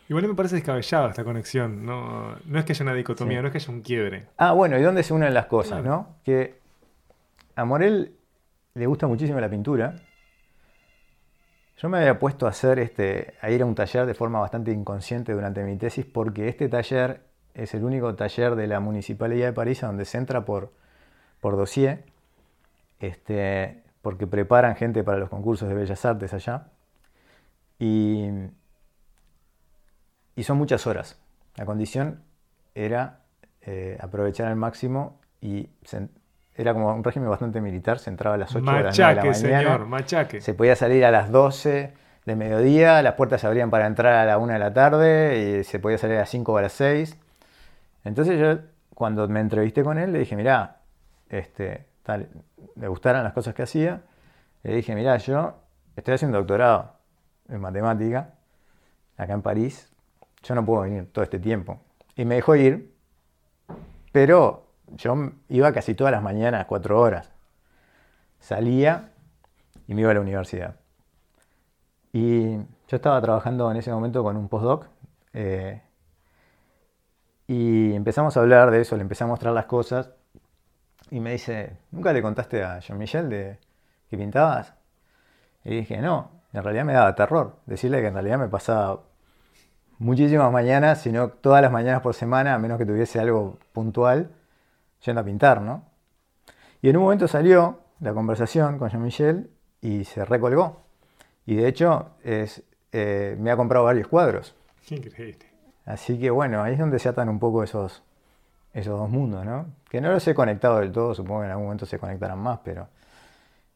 [0.10, 1.86] Igual me parece descabellada esta conexión.
[1.86, 3.42] No, no es que haya una dicotomía, Sí.
[3.42, 4.28] no es que haya un quiebre.
[4.38, 5.96] Ah, bueno, ¿y dónde se unen las cosas, Claro.
[5.96, 6.16] no?
[6.24, 6.60] Que
[7.56, 8.16] a Morel
[8.74, 9.96] le gusta muchísimo la pintura.
[11.78, 14.72] Yo me había puesto a hacer este, a ir a un taller de forma bastante
[14.72, 17.22] inconsciente durante mi tesis porque este taller
[17.54, 20.72] es el único taller de la Municipalidad de París donde se entra por,
[21.40, 22.04] por dossier,
[23.00, 26.68] este, porque preparan gente para los concursos de Bellas Artes allá.
[27.80, 28.30] Y,
[30.36, 31.20] y son muchas horas.
[31.56, 32.22] La condición
[32.76, 33.20] era
[33.62, 36.10] eh, aprovechar al máximo y se-
[36.56, 38.98] era como un régimen bastante militar, se entraba a las 8 de la, 9 de
[38.98, 39.60] la Machaque, mañana.
[39.70, 40.42] señor, machaque.
[40.42, 41.94] Se podía salir a las 12
[42.26, 45.64] de mediodía, las puertas se abrían para entrar a la 1 de la tarde y
[45.64, 47.18] se podía salir a las 5 o a las 6.
[48.04, 48.60] Entonces yo,
[48.94, 50.78] cuando me entrevisté con él, le dije, mirá,
[51.30, 52.28] este, tal,
[52.76, 54.02] le gustaron las cosas que hacía.
[54.64, 55.56] Le dije, mirá, yo
[55.96, 56.94] estoy haciendo doctorado
[57.50, 58.30] en matemática
[59.18, 59.90] acá en París.
[60.44, 61.80] Yo no puedo venir todo este tiempo.
[62.16, 62.94] Y me dejó ir,
[64.12, 65.16] pero yo
[65.50, 67.32] iba casi todas las mañanas, cuatro horas.
[68.40, 69.12] Salía
[69.88, 70.76] y me iba a la universidad.
[72.12, 74.88] Y yo estaba trabajando en ese momento con un postdoc.
[75.34, 75.82] eh,
[77.48, 80.12] y empezamos a hablar de eso, le empecé a mostrar las cosas.
[81.12, 83.60] Y me dice, ¿nunca le contaste a Jean-Michel de
[84.10, 84.74] que pintabas?
[85.64, 87.58] Y dije, no, en realidad me daba terror.
[87.66, 89.02] Decirle que en realidad me pasaba
[90.04, 94.30] muchísimas mañanas, sino todas las mañanas por semana, a menos que tuviese algo puntual,
[95.06, 95.86] yendo a pintar, ¿no?
[96.82, 99.50] Y en un momento salió la conversación con Jean-Michel
[99.82, 100.82] y se recolgó.
[101.46, 104.56] Y de hecho es, eh, me ha comprado varios cuadros.
[104.90, 105.46] Increíble.
[105.86, 108.04] Así que bueno, ahí es donde se atan un poco esos,
[108.74, 109.68] esos dos mundos, ¿no?
[109.90, 112.60] Que no los he conectado del todo, supongo que en algún momento se conectarán más,
[112.64, 112.88] pero...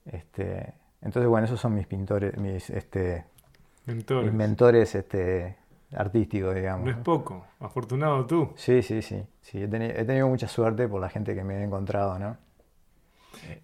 [0.05, 3.25] Este, entonces, bueno, esos son mis pintores, mis, este,
[3.85, 4.25] Mentores.
[4.25, 5.57] mis mentores este,
[5.95, 6.85] artísticos, digamos.
[6.85, 7.45] No es poco.
[7.59, 8.51] Afortunado tú.
[8.55, 9.23] Sí, sí, sí.
[9.41, 12.37] sí he, teni- he tenido mucha suerte por la gente que me he encontrado, ¿no?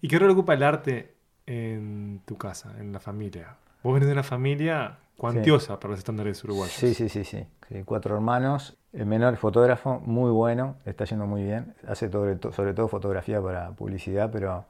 [0.00, 1.14] ¿Y qué rol ocupa el arte
[1.46, 3.56] en tu casa, en la familia?
[3.82, 6.72] Vos venís de una familia cuantiosa para los estándares uruguayos.
[6.74, 7.46] Sí, sí, sí, sí.
[7.68, 8.76] Sí, Cuatro hermanos.
[8.92, 11.74] El menor es fotógrafo, muy bueno, está yendo muy bien.
[11.88, 14.64] Hace todo- sobre todo fotografía para publicidad, pero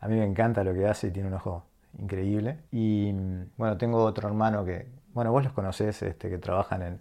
[0.00, 1.64] a mí me encanta lo que hace y tiene un ojo
[1.98, 2.58] increíble.
[2.70, 7.00] Y mm, bueno, tengo otro hermano que, bueno, vos los conocés, este, que trabajan en,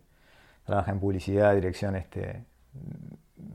[0.66, 2.44] trabaja en publicidad, dirección, este,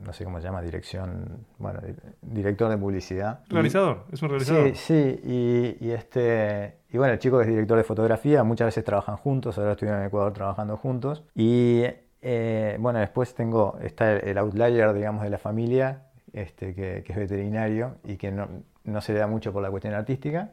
[0.04, 3.40] no sé cómo se llama, dirección, bueno, di- director de publicidad.
[3.48, 4.68] Y- Realizador, es un realizador.
[4.68, 5.20] Sí, sí,
[5.80, 9.16] y, y este, y bueno, el chico que es director de fotografía, muchas veces trabajan
[9.16, 11.24] juntos, ahora estuvieron en Ecuador trabajando juntos.
[11.34, 11.84] Y
[12.22, 17.12] eh, bueno, después tengo, está el, el outlier, digamos, de la familia, este, que, que
[17.12, 18.48] es veterinario y que no,
[18.84, 20.50] no se le da mucho por la cuestión artística.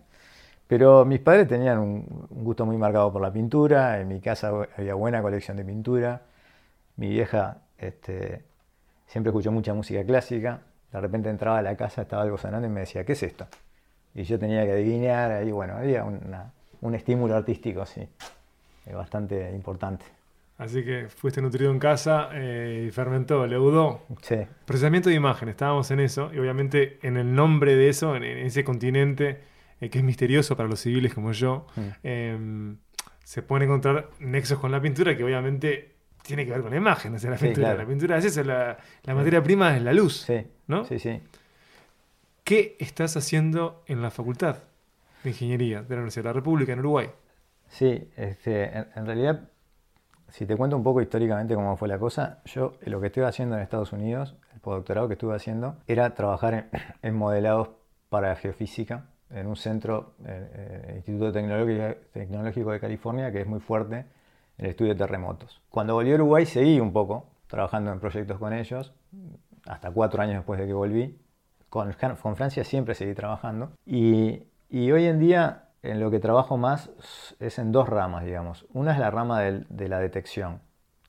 [0.67, 4.51] Pero mis padres tenían un, un gusto muy marcado por la pintura, en mi casa
[4.77, 6.21] había buena colección de pintura,
[6.97, 8.43] mi vieja este,
[9.07, 12.71] siempre escuchó mucha música clásica, de repente entraba a la casa, estaba algo sonando y
[12.71, 13.45] me decía, ¿qué es esto?
[14.15, 18.01] Y yo tenía que adivinar, ahí bueno, había una- un estímulo artístico, sí,
[18.85, 20.05] eh, bastante importante.
[20.57, 24.01] Así que fuiste nutrido en casa eh, y fermentó, leudó.
[24.21, 26.29] Sí, Procesamiento de imagen, estábamos en eso.
[26.33, 29.39] Y obviamente en el nombre de eso, en, en ese continente
[29.83, 31.81] eh, que es misterioso para los civiles como yo, Mm.
[32.03, 32.75] eh,
[33.23, 37.15] se pueden encontrar nexos con la pintura que obviamente tiene que ver con la imagen.
[37.15, 37.81] O sea, la Sí, pintura, claro.
[37.83, 40.21] la pintura es eso, la, la materia prima es la luz.
[40.21, 40.83] sí, ¿No?
[40.85, 41.21] sí, sí.
[42.43, 44.57] ¿Qué estás haciendo en la Facultad
[45.23, 47.09] de Ingeniería de la Universidad de la República en Uruguay?
[47.69, 49.49] Sí, este, en, en realidad,
[50.29, 53.55] si te cuento un poco históricamente cómo fue la cosa, yo lo que estoy haciendo
[53.55, 56.69] en Estados Unidos, el postdoctorado que estuve haciendo, era trabajar en,
[57.01, 57.69] en modelados
[58.09, 60.51] para geofísica en un centro, eh,
[60.87, 64.05] eh, Instituto Tecnológico, de California, que es muy fuerte
[64.57, 65.61] en el estudio de terremotos.
[65.69, 68.93] Cuando volví a Uruguay seguí un poco trabajando en proyectos con ellos,
[69.65, 71.19] hasta cuatro años después de que volví.
[71.69, 73.71] Con, con Francia siempre seguí trabajando.
[73.85, 76.91] Y, y hoy en día en lo que trabajo más
[77.39, 78.65] es en dos ramas, digamos.
[78.73, 80.61] Una es la rama del- de la detección.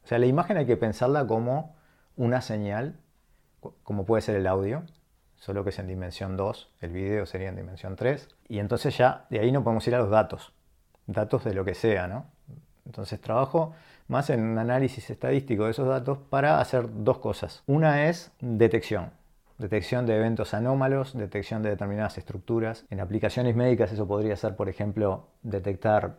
[0.03, 1.77] O sea, la imagen hay que pensarla como
[2.17, 2.97] una señal,
[3.61, 4.83] co- como puede ser el audio,
[5.45, 8.29] solo que es en dimensión 2, el video sería en dimensión 3.
[8.49, 10.53] Y entonces ya de ahí no podemos ir a los datos,
[11.07, 12.25] datos de lo que sea, ¿no?
[12.87, 13.75] Entonces trabajo
[14.09, 17.63] más en un análisis estadístico de esos datos para hacer dos cosas.
[17.67, 19.11] Una es detección.
[19.59, 22.87] Detección de eventos anómalos, detección de determinadas estructuras.
[22.89, 26.17] En aplicaciones médicas eso podría ser, por ejemplo, detectar,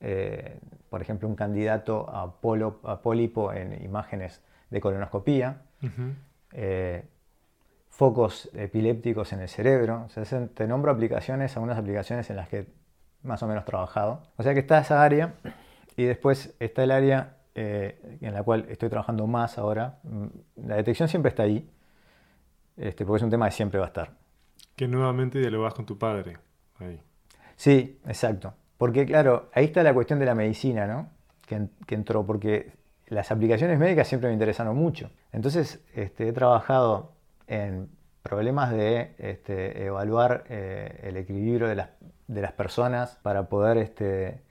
[0.00, 0.60] eh,
[0.90, 5.62] por ejemplo, un candidato a, polo- a pólipo en imágenes de colonoscopía.
[6.52, 7.04] Eh,
[7.96, 10.04] focos epilépticos en el cerebro.
[10.06, 12.66] O sea, se- te nombro aplicaciones, algunas aplicaciones en las que
[13.22, 14.22] más o menos he trabajado.
[14.36, 15.34] O sea que está esa área
[15.96, 19.98] y después está el área eh, en la cual estoy trabajando más ahora.
[20.02, 20.26] Mm,
[20.66, 21.66] La detección siempre está ahí,
[22.76, 24.10] este, porque es un tema que siempre va a estar.
[24.76, 26.36] Que nuevamente dialogás con tu padre.
[26.78, 27.00] Ahí.
[27.56, 28.52] Sí, exacto.
[28.76, 31.08] Porque claro, ahí está la cuestión de la medicina, ¿no?
[31.46, 32.72] Que, que entró, porque
[33.06, 35.10] las aplicaciones médicas siempre me interesaron mucho.
[35.32, 37.12] Entonces, este, he trabajado
[37.46, 37.88] en
[38.22, 41.90] problemas de este, evaluar eh, el equilibrio de las,
[42.26, 44.42] de las personas para poder, este,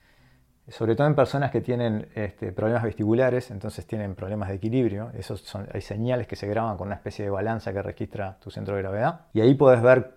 [0.70, 5.12] sobre todo en personas que tienen este, problemas vestibulares, entonces tienen problemas de equilibrio.
[5.14, 8.50] Esos son, hay señales que se graban con una especie de balanza que registra tu
[8.50, 9.26] centro de gravedad.
[9.34, 10.16] Y ahí puedes ver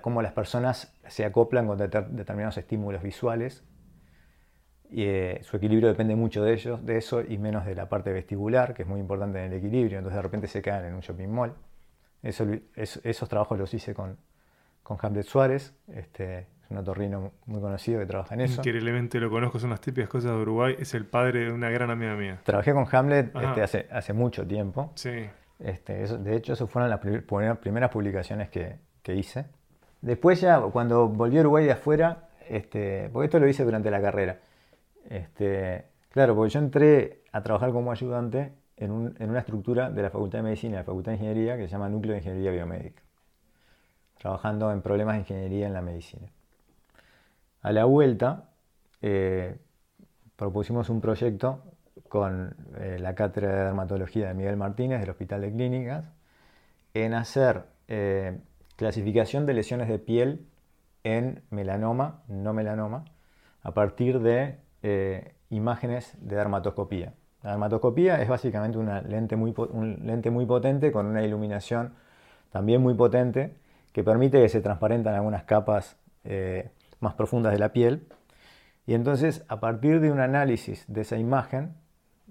[0.00, 3.64] cómo las personas se acoplan con deter- determinados estímulos visuales.
[4.90, 8.10] Y, eh, su equilibrio depende mucho de ellos, de eso y menos de la parte
[8.10, 9.98] vestibular, que es muy importante en el equilibrio.
[9.98, 11.52] Entonces de repente se caen en un shopping mall.
[12.22, 14.16] Eso, es- esos trabajos los hice con,
[14.82, 18.60] con Hamlet Suárez, este, es un otorrino muy conocido que trabaja en eso.
[18.60, 20.76] Increíblemente lo conozco, son las típicas cosas de Uruguay.
[20.78, 22.40] Es el padre de una gran amiga mía.
[22.44, 24.92] Trabajé con Hamlet este, hace, hace mucho tiempo.
[24.96, 25.28] Sí.
[25.58, 29.46] Este, eso- de hecho, esas fueron las pri- primeras- primeras publicaciones que, que hice.
[30.00, 34.00] Después ya, cuando volví a Uruguay de afuera, este, porque esto lo hice durante la
[34.00, 34.38] carrera.
[35.08, 40.02] Este, claro, porque yo entré a trabajar como ayudante en, un- en una estructura de
[40.02, 42.50] la Facultad de Medicina y la Facultad de Ingeniería que se llama Núcleo de Ingeniería
[42.52, 43.02] Biomédica,
[44.18, 46.28] trabajando en problemas de ingeniería en la medicina.
[47.62, 48.50] A la vuelta,
[49.02, 49.58] eh,
[50.36, 51.62] propusimos un proyecto
[52.08, 56.12] con eh, la Cátedra de Dermatología de Miguel Martínez del Hospital de Clínicas
[56.94, 58.38] en hacer eh,
[58.76, 60.46] clasificación de lesiones de piel
[61.04, 63.04] en melanoma, no melanoma,
[63.62, 67.12] a partir de eh, imágenes de dermatoscopía.
[67.42, 71.94] La dermatoscopía es básicamente una lente muy, un lente muy potente con una iluminación
[72.50, 73.56] también muy potente
[73.92, 76.70] que permite que se transparentan algunas capas eh,
[77.00, 78.08] más profundas de la piel.
[78.86, 81.74] Y entonces, a partir de un análisis de esa imagen,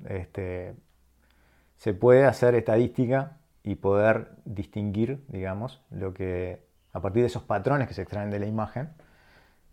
[0.05, 0.75] este,
[1.75, 7.87] se puede hacer estadística y poder distinguir, digamos, lo que, a partir de esos patrones
[7.87, 8.89] que se extraen de la imagen,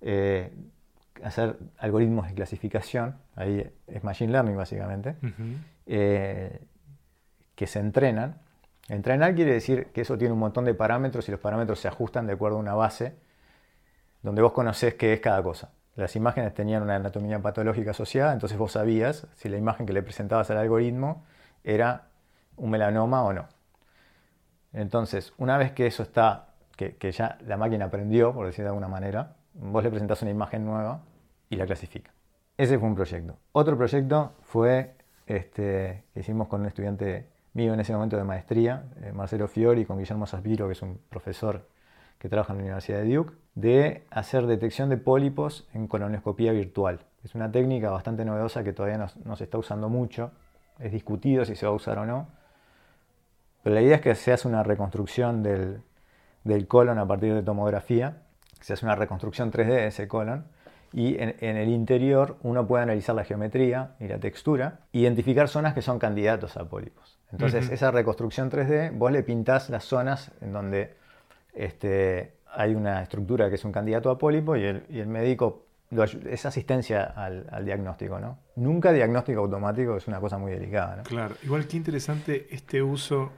[0.00, 0.52] eh,
[1.22, 5.16] hacer algoritmos de clasificación, ahí es Machine Learning básicamente,
[5.86, 6.60] eh,
[7.54, 8.40] que se entrenan.
[8.88, 12.26] Entrenar quiere decir que eso tiene un montón de parámetros y los parámetros se ajustan
[12.26, 13.16] de acuerdo a una base
[14.22, 15.70] donde vos conocés qué es cada cosa.
[15.96, 20.02] Las imágenes tenían una anatomía patológica asociada, entonces vos sabías si la imagen que le
[20.02, 21.24] presentabas al algoritmo
[21.62, 22.08] era
[22.56, 23.48] un melanoma o no.
[24.72, 28.70] Entonces, una vez que eso está, que, que ya la máquina aprendió, por decir de
[28.70, 31.00] alguna manera, vos le presentás una imagen nueva
[31.48, 32.12] y la clasifica.
[32.56, 33.36] Ese fue un proyecto.
[33.52, 34.94] Otro proyecto fue
[35.26, 39.84] este, que hicimos con un estudiante mío en ese momento de maestría, eh, Marcelo Fiori,
[39.84, 41.66] con Guillermo Saspiro, que es un profesor
[42.18, 47.00] que trabaja en la Universidad de Duke, de hacer detección de pólipos en colonoscopía virtual.
[47.24, 50.32] Es una técnica bastante novedosa que todavía no, se está usando mucho.
[50.78, 52.28] Es discutido si se va a usar o no.
[53.62, 55.82] Pero la idea es que se hace una reconstrucción del,
[56.42, 58.23] del colon a partir de tomografía
[58.64, 60.46] se hace una reconstrucción 3D de ese colon
[60.90, 65.82] y en, el interior uno puede analizar la geometría y la textura, identificar zonas que
[65.82, 67.18] son candidatos a pólipos.
[67.30, 70.94] Entonces, esa reconstrucción 3D, vos le pintás las zonas en donde
[71.52, 75.66] este, hay una estructura que es un candidato a pólipo y el, médico
[76.30, 78.38] es asistencia al, diagnóstico, ¿no?
[78.56, 83.30] Nunca diagnóstico automático es una cosa muy delicada, Claro, igual que interesante este uso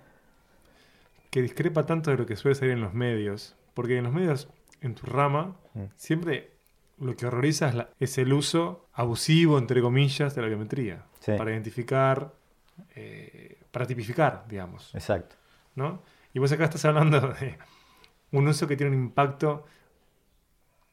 [1.30, 4.48] que discrepa tanto de lo que suele salir en los medios, porque en los medios
[4.80, 5.84] en tu rama, mm.
[5.96, 6.56] siempre
[6.98, 11.04] lo que horroriza es, el uso abusivo, entre comillas, de la biometría.
[11.26, 12.32] Para identificar,
[12.94, 14.94] eh, para tipificar, digamos.
[14.94, 15.34] Exacto.
[15.74, 16.02] ¿no?
[16.32, 17.58] Y vos acá estás hablando de
[18.32, 19.64] un uso que tiene un impacto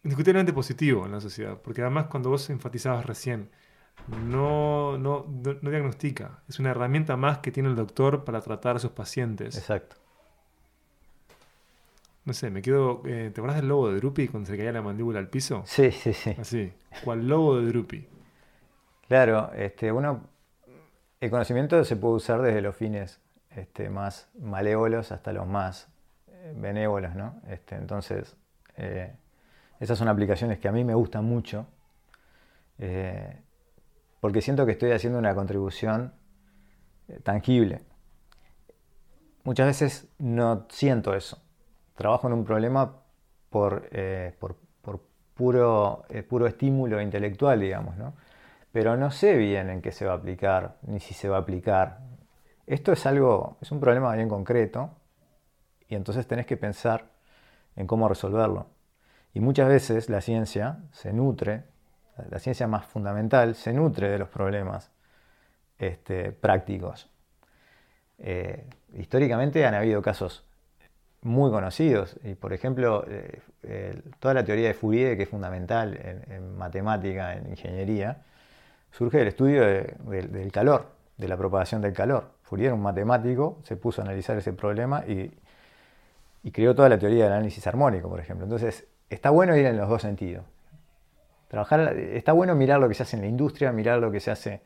[0.03, 1.59] indiscutiblemente positivo en la sociedad.
[1.61, 3.49] Porque además cuando vos enfatizabas recién,
[4.07, 6.41] no, no, no diagnostica.
[6.47, 9.57] Es una herramienta más que tiene el doctor para tratar a sus pacientes.
[9.57, 9.97] Exacto.
[12.25, 13.01] No sé, me quedo.
[13.05, 15.63] Eh, ¿Te acuerdas del lobo de Drupi cuando se caía la mandíbula al piso?
[15.65, 16.35] Sí, sí, sí.
[16.39, 16.73] Así.
[17.03, 18.07] ¿Cuál lobo de Drupi?
[19.07, 20.29] Claro, este, uno.
[21.19, 25.89] El conocimiento se puede usar desde los fines este, más malévolos hasta los más
[26.27, 27.41] eh, benévolos, ¿no?
[27.47, 28.37] Este, entonces,
[28.77, 29.15] eh,
[29.79, 31.67] esas son aplicaciones que a mí me gustan mucho,
[34.19, 36.13] porque siento que estoy haciendo una contribución
[37.23, 37.81] tangible.
[39.43, 41.43] Muchas veces no siento eso
[41.95, 43.01] trabajo en un problema
[43.49, 48.13] por, eh, eh, puro estímulo intelectual, digamos, ¿no?
[48.71, 51.39] Pero no sé bien en qué se va a aplicar, ni si se va a
[51.41, 51.99] aplicar.
[52.65, 54.89] Esto es algo, es un problema bien concreto,
[55.87, 57.11] y entonces tenés que pensar
[57.75, 58.67] en cómo resolverlo.
[59.33, 61.65] Y muchas veces la ciencia se nutre,
[62.29, 64.91] la ciencia más fundamental, se nutre de los problemas
[65.77, 67.09] este, prácticos.
[68.19, 70.45] Eh, históricamente han habido casos
[71.23, 72.17] muy conocidos.
[72.23, 75.97] Y por ejemplo, eh, toda la teoría de Fourier, que es fundamental
[76.29, 78.21] en, matemática, en ingeniería,
[78.91, 82.31] surge del estudio del calor, de la propagación del calor.
[82.43, 85.31] Fourier un matemático, se puso a analizar ese problema y,
[86.51, 88.45] creó toda la teoría del análisis armónico, por ejemplo.
[88.45, 90.43] Entonces, está bueno ir en los dos sentidos.
[91.47, 94.29] Trabajar, está bueno mirar lo que se hace en la industria, mirar lo que se
[94.29, 94.61] hace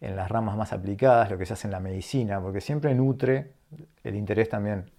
[0.00, 3.52] en las ramas más aplicadas, lo que se hace en la medicina, porque siempre nutre
[4.02, 4.90] el interés también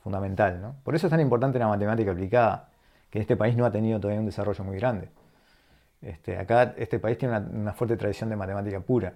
[0.00, 0.60] fundamental.
[0.60, 0.76] ¿no?
[0.82, 2.68] Por eso es tan importante la matemática aplicada,
[3.10, 5.08] que en este país no ha tenido todavía un desarrollo muy grande.
[6.00, 9.14] Este, acá este país tiene una, fuerte tradición de matemática pura,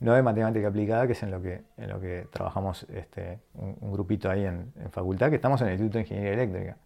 [0.00, 3.92] no de matemática aplicada, que es en lo que, en lo que trabajamos este, un,
[3.92, 6.76] grupito ahí en, facultad, que estamos en el Instituto de Ingeniería Eléctrica,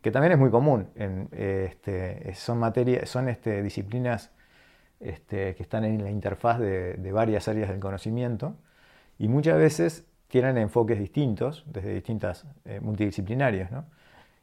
[0.00, 0.90] que también es muy común.
[0.94, 4.30] En, este, son materias, son este, disciplinas
[5.00, 8.56] que están en la interfaz de varias áreas del conocimiento
[9.18, 13.70] y muchas veces tienen enfoques distintos, desde distintas eh, multidisciplinarias.
[13.70, 13.84] ¿no?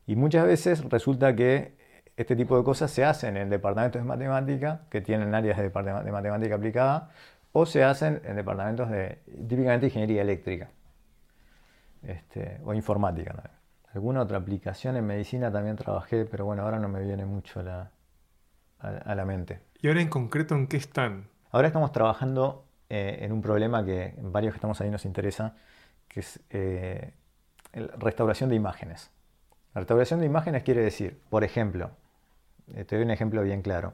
[0.08, 1.76] Y muchas veces resulta que
[2.18, 6.12] este tipo de cosas se hacen en departamentos de matemática, que tienen áreas de, de
[6.12, 7.10] matemática aplicada,
[7.52, 10.70] o se hacen en departamentos de típicamente ingeniería eléctrica
[12.04, 13.52] este, o informática.
[13.94, 17.64] Alguna otra aplicación en medicina también trabajé, pero bueno, ahora no me viene mucho a
[17.64, 17.92] la,
[18.80, 19.60] a la mente.
[19.82, 21.28] ¿Y ahora en concreto en qué están?
[21.52, 25.56] Ahora estamos trabajando eh, en un problema que varios que estamos ahí nos interesa,
[26.10, 27.14] que es eh,
[27.72, 29.12] restauración de imágenes.
[29.74, 31.92] La restauración de imágenes quiere decir, por ejemplo,
[32.76, 33.94] eh, te doy un ejemplo bien claro.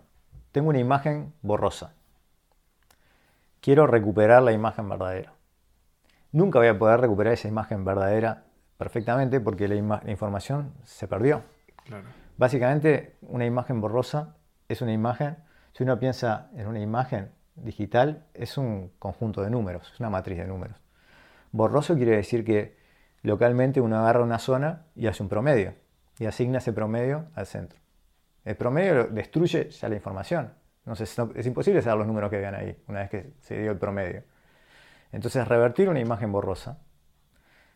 [0.51, 1.93] Tengo una imagen borrosa.
[3.61, 5.31] quiero recuperar la imagen verdadera.
[6.31, 8.45] Nunca voy a poder recuperar esa imagen verdadera
[8.79, 11.43] perfectamente porque la, información se perdió.
[11.85, 12.07] Claro.
[12.35, 14.37] Básicamente, una imagen borrosa
[14.67, 15.37] es una imagen,
[15.73, 20.37] si uno piensa en una imagen digital, es un conjunto de números, es una matriz
[20.37, 20.77] de números.
[21.51, 22.77] Borroso quiere decir que
[23.21, 25.73] localmente uno agarra una zona y hace un promedio
[26.19, 27.79] y asigna ese promedio al centro.
[28.45, 30.53] El promedio destruye ya la información.
[30.85, 33.77] Entonces es imposible saber los números que vean ahí una vez que se dio el
[33.77, 34.23] promedio.
[35.11, 36.79] Entonces revertir una imagen borrosa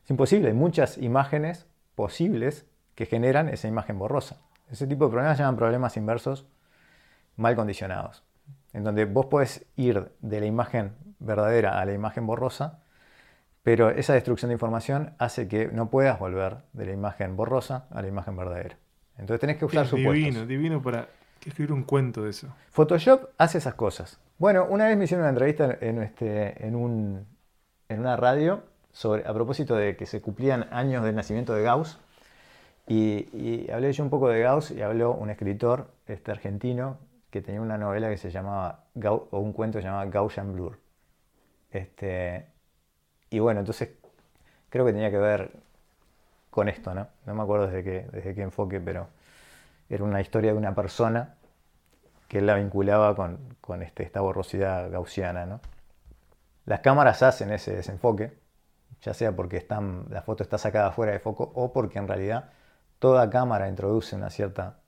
[0.03, 0.47] es imposible.
[0.47, 2.65] Hay muchas imágenes posibles
[2.95, 4.41] que generan esa imagen borrosa.
[4.69, 6.47] Ese tipo de problemas se llaman problemas inversos
[7.35, 8.23] mal condicionados,
[8.73, 12.79] en donde vos podés ir de la imagen verdadera a la imagen borrosa,
[13.63, 18.01] pero esa destrucción de información hace que no puedas volver de la imagen borrosa a
[18.01, 18.77] la imagen verdadera.
[19.17, 20.13] Entonces tenés que usar Es supuestos.
[20.15, 21.07] divino, divino para
[21.45, 22.47] escribir un cuento de eso.
[22.71, 24.19] Photoshop hace esas cosas.
[24.39, 27.25] Bueno, una vez me hicieron una entrevista en, este, en, un-
[27.89, 31.99] en una radio sobre, a propósito de que se cumplían años del nacimiento de Gauss.
[32.87, 36.97] Y, y hablé yo un poco de Gauss y habló un escritor este, argentino
[37.31, 38.85] que tenía una novela que se llamaba,
[39.31, 40.77] o un cuento que se llamaba Gaussian Blur.
[41.71, 42.47] Este,
[43.29, 43.89] y bueno, entonces
[44.69, 45.51] creo que tenía que ver
[46.49, 47.07] con esto, ¿no?
[47.25, 49.07] No me acuerdo desde qué, desde qué enfoque, pero
[49.89, 51.35] era una historia de una persona
[52.27, 55.45] que la vinculaba con, con este, esta borrosidad gaussiana.
[55.45, 55.59] ¿no?
[56.65, 58.37] Las cámaras hacen ese desenfoque,
[59.01, 62.51] ya sea porque están, la foto está sacada fuera de foco o porque en realidad
[62.99, 64.79] toda cámara introduce una cierta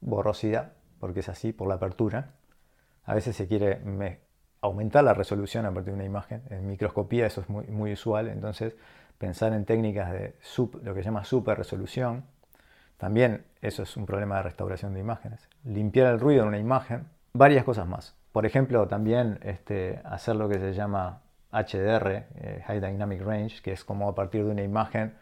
[0.00, 2.30] borrosidad, porque es así, por la apertura.
[3.04, 4.20] A veces se quiere me-
[4.60, 6.42] aumentar la resolución a partir de una imagen.
[6.50, 8.76] En microscopía eso es muy, usual, entonces
[9.18, 10.34] pensar en técnicas de
[10.82, 12.24] lo que se llama super resolución,
[12.96, 15.48] también eso es un problema de restauración de imágenes.
[15.64, 18.14] Limpiar el ruido en una imagen, varias cosas más.
[18.32, 21.20] Por ejemplo, también este, hacer lo que se llama
[21.52, 25.14] HDR, eh, High Dynamic Range, que es como a partir de una imagen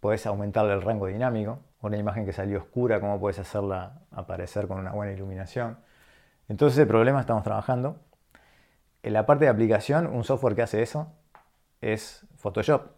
[0.00, 1.58] puedes aumentarle el rango dinámico.
[1.80, 5.78] Una imagen que salió oscura, cómo puedes hacerla aparecer con una buena iluminación.
[6.48, 8.00] Entonces, el problema estamos trabajando.
[9.02, 11.12] En la parte de aplicación, un software que hace eso
[11.80, 12.96] es Photoshop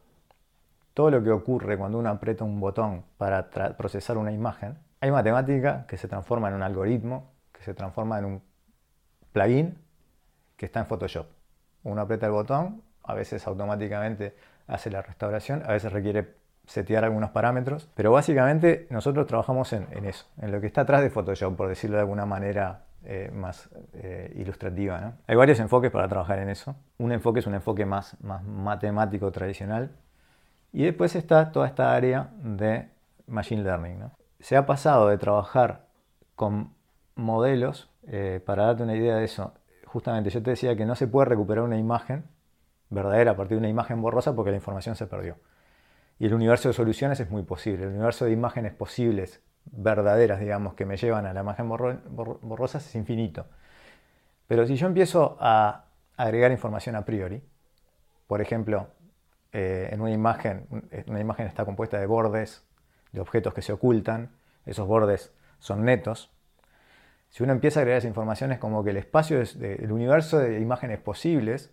[0.99, 5.87] todo lo que ocurre cuando uno aprieta un botón para procesar una imagen, hay matemática
[5.87, 8.43] que se transforma en un algoritmo, que se transforma en un
[9.31, 9.79] plugin
[10.57, 11.29] que está en Photoshop.
[11.85, 14.35] Uno aprieta el botón, a veces automáticamente
[14.67, 16.35] hace la restauración, a veces requiere
[16.69, 21.11] setear algunos parámetros, pero básicamente nosotros trabajamos en, eso, en lo que está atrás de
[21.11, 25.15] Photoshop, por decirlo de alguna manera eh, más eh, ilustrativa.
[25.27, 26.77] Hay varios enfoques para trabajar en eso.
[26.99, 29.91] Un enfoque es un enfoque más, matemático tradicional,
[30.71, 32.91] y después está toda esta área de
[33.27, 34.05] Machine Learning.
[34.39, 35.87] Se ha pasado de trabajar
[36.37, 36.75] con
[37.15, 39.55] modelos, eh, para darte una idea de eso,
[39.87, 42.25] justamente yo te decía que no se puede recuperar una imagen
[42.91, 45.37] verdadera a partir de una imagen borrosa porque la información se perdió.
[46.19, 47.85] Y el universo de soluciones es muy posible.
[47.85, 52.39] El universo de imágenes posibles, verdaderas, digamos, que me llevan a la imagen borro- borro-
[52.43, 53.47] borrosa es infinito.
[54.47, 55.85] Pero si yo empiezo a
[56.17, 57.43] agregar información a priori,
[58.27, 58.89] por ejemplo,
[59.53, 62.67] eh, en una imagen, un- una imagen está compuesta de bordes,
[63.13, 64.31] de objetos que se ocultan,
[64.67, 66.31] esos bordes son netos.
[67.31, 70.39] Si uno empieza a agregar esa información es como que el espacio, es el universo
[70.39, 71.73] de imágenes posibles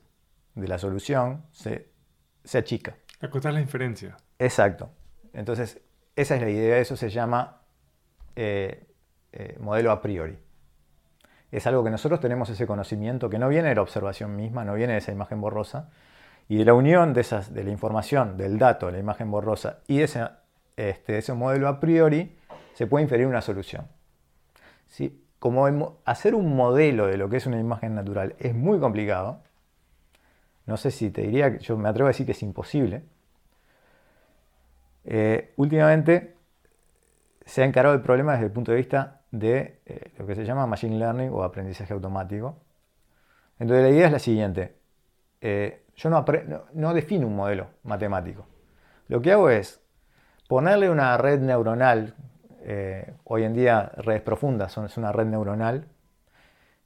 [0.54, 1.89] de la solución se,
[2.43, 2.96] se achica.
[3.22, 4.18] Acotar la inferencia.
[4.39, 4.89] Exacto.
[5.33, 5.81] Entonces,
[6.15, 7.61] esa es la idea, eso se llama
[8.36, 8.86] eh,
[9.31, 10.38] eh, modelo a priori.
[11.51, 14.73] Es algo que nosotros tenemos ese conocimiento que no viene de la observación misma, no
[14.73, 15.89] viene de esa imagen borrosa,
[16.47, 19.79] y de la unión de, esas, de la información, del dato, de la imagen borrosa
[19.88, 20.27] y de ese,
[20.77, 22.38] este, ese modelo a priori,
[22.73, 23.88] se puede inferir una solución.
[24.88, 25.23] ¿Sí?
[25.39, 29.41] Como hacer un modelo de lo que es una imagen natural es muy complicado,
[30.65, 33.03] no sé si te diría, yo me atrevo a decir que es imposible,
[35.06, 36.36] eh, últimamente
[37.45, 40.45] se ha encarado el problema desde el punto de vista de eh, lo que se
[40.45, 42.58] llama Machine Learning o aprendizaje automático.
[43.60, 44.76] Entonces la idea es la siguiente.
[45.41, 48.47] Eh, yo no, defino un modelo matemático.
[49.08, 49.82] Lo que hago es
[50.47, 52.16] ponerle una red neuronal,
[52.62, 55.88] eh, hoy en día redes profundas son, es una red neuronal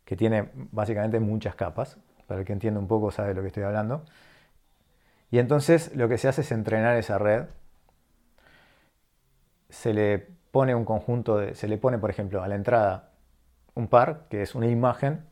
[0.04, 1.98] que tiene básicamente muchas capas,
[2.28, 4.04] para el que entienda un poco sabe de lo que estoy hablando.
[5.32, 7.46] Y entonces lo que se hace es entrenar esa red
[9.70, 10.20] se le
[10.52, 13.12] pone un conjunto de, se le pone, por ejemplo, a la entrada
[13.76, 15.26] un par, que es una imagen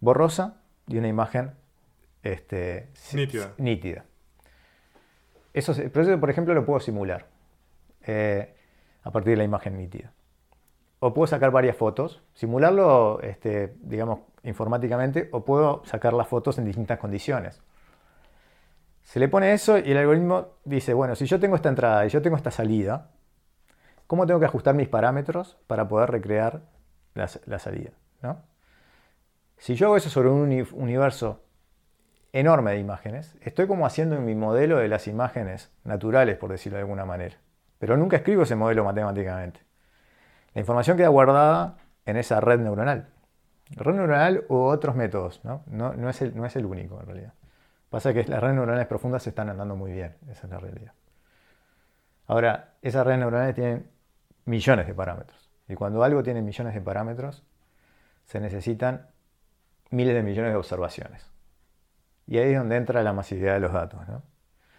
[0.00, 1.52] borrosa y una imagen
[2.22, 3.52] este, Nítida.
[3.58, 4.04] nítida.
[5.54, 7.26] Eso, pero eso, por ejemplo, lo puedo simular
[8.06, 8.54] eh,
[9.02, 10.12] a partir de la imagen nítida.
[10.98, 16.64] o puedo sacar varias fotos, simularlo, este, digamos, informáticamente, o puedo sacar las fotos en
[16.64, 17.60] distintas condiciones.
[19.02, 22.08] Se le pone eso y el algoritmo dice, bueno, si yo tengo esta entrada y
[22.08, 23.10] yo tengo esta salida,
[24.06, 26.62] ¿cómo tengo que ajustar mis parámetros para poder recrear
[27.14, 27.90] la, salida?
[28.22, 28.42] ¿no?
[29.58, 31.42] Si yo hago eso sobre un universo
[32.32, 36.82] enorme de imágenes, estoy como haciendo mi modelo de las imágenes naturales, por decirlo de
[36.82, 37.36] alguna manera.
[37.78, 39.60] Pero nunca escribo ese modelo matemáticamente.
[40.54, 43.08] La información queda guardada en esa red neuronal.
[43.70, 45.62] Red neuronal u otros métodos, ¿no?
[45.66, 47.34] No, es, el, no es el único en realidad.
[47.90, 50.92] Pasa que las redes neuronales profundas se están andando muy bien, esa es la realidad.
[52.26, 53.90] Ahora, esas redes neuronales tienen
[54.46, 55.50] millones de parámetros.
[55.68, 57.44] Y cuando algo tiene millones de parámetros,
[58.24, 59.08] se necesitan
[59.90, 61.30] miles de millones de observaciones.
[62.26, 64.00] Y ahí es donde entra la masividad de los datos.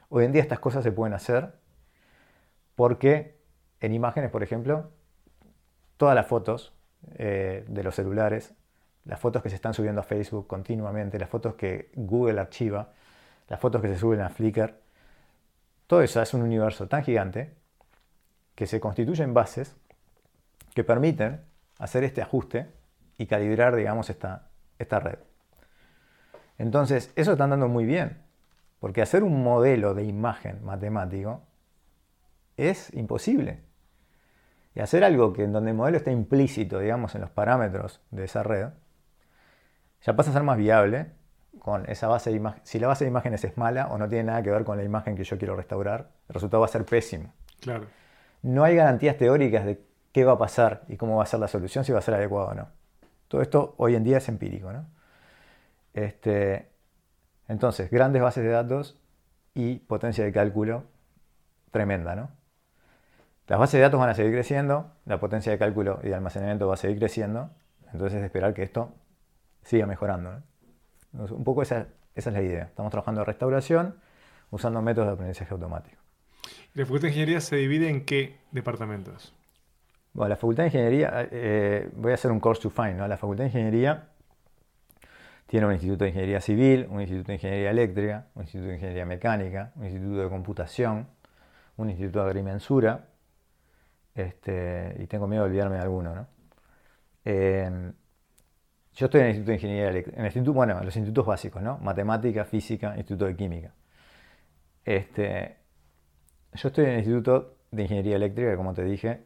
[0.10, 1.54] Hoy en día estas cosas se pueden hacer
[2.76, 3.38] porque
[3.80, 4.92] en imágenes, por ejemplo,
[5.98, 6.74] todas las fotos
[7.16, 8.56] eh, de los celulares
[9.08, 12.92] las fotos que se están subiendo a Facebook continuamente, las fotos que Google archiva,
[13.48, 14.76] las fotos que se suben a Flickr.
[15.88, 17.56] Todo eso es un universo tan gigante
[18.58, 19.78] que se constituye en bases
[20.74, 21.42] que permiten
[21.78, 22.66] hacer este ajuste
[23.16, 24.50] y calibrar, digamos, esta,
[24.80, 25.20] esta red.
[26.58, 28.18] Entonces, eso está andando muy bien,
[28.80, 31.44] porque hacer un modelo de imagen matemático
[32.58, 33.62] es imposible.
[34.74, 38.24] Y hacer algo que en donde el modelo está implícito, digamos, en los parámetros de
[38.24, 38.70] esa red,
[40.02, 41.12] ya pasa a ser más viable
[41.60, 42.68] con esa base de imágenes.
[42.68, 44.84] Si la base de imágenes es mala o no tiene nada que ver con la
[44.84, 47.36] imagen que yo quiero restaurar, el resultado va a ser pésimo.
[47.62, 47.86] Claro.
[48.42, 51.48] No hay garantías teóricas de qué va a pasar y cómo va a ser la
[51.48, 52.70] solución, si va a ser adecuado o no.
[53.28, 54.72] Todo esto hoy en día es empírico.
[54.72, 54.86] ¿no?
[55.94, 56.70] Este,
[57.48, 59.00] entonces, grandes bases de datos
[59.54, 60.86] y potencia de cálculo
[61.72, 62.16] tremenda.
[62.16, 62.30] ¿no?
[63.48, 66.68] Las bases de datos van a seguir creciendo, la potencia de cálculo y de almacenamiento
[66.68, 67.50] va a seguir creciendo,
[67.94, 68.94] entonces es esperar que esto
[69.64, 70.42] siga mejorando.
[71.14, 72.64] Un poco esa, es la idea.
[72.66, 73.96] Estamos trabajando en restauración
[74.52, 76.02] usando métodos de aprendizaje automático.
[76.78, 79.34] ¿Y la Facultad de Ingeniería se divide en qué departamentos?
[80.14, 82.98] Bueno, la Facultad de Ingeniería, eh, voy a hacer un course to find.
[82.98, 83.08] ¿no?
[83.08, 84.10] La Facultad de Ingeniería
[85.48, 89.06] tiene un Instituto de Ingeniería Civil, un Instituto de Ingeniería Eléctrica, un Instituto de Ingeniería
[89.08, 91.08] Mecánica, un Instituto de Computación,
[91.78, 93.08] un Instituto de Agrimensura,
[94.14, 96.14] este, y tengo miedo de olvidarme de alguno.
[96.14, 96.28] ¿no?
[97.26, 97.92] Eh,
[98.94, 101.60] yo estoy en el Instituto de Ingeniería Eléctrica, en el instituto, bueno, los institutos básicos,
[101.60, 101.80] ¿no?
[101.80, 103.74] Matemática, Física, Instituto de Química.
[104.86, 105.57] Este,
[106.54, 109.24] yo estoy en el Instituto de Ingeniería Eléctrica, como te dije,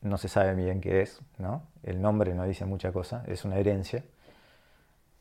[0.00, 1.62] no se sabe bien qué es, ¿no?
[1.82, 4.04] El nombre no dice mucha cosa, es una herencia.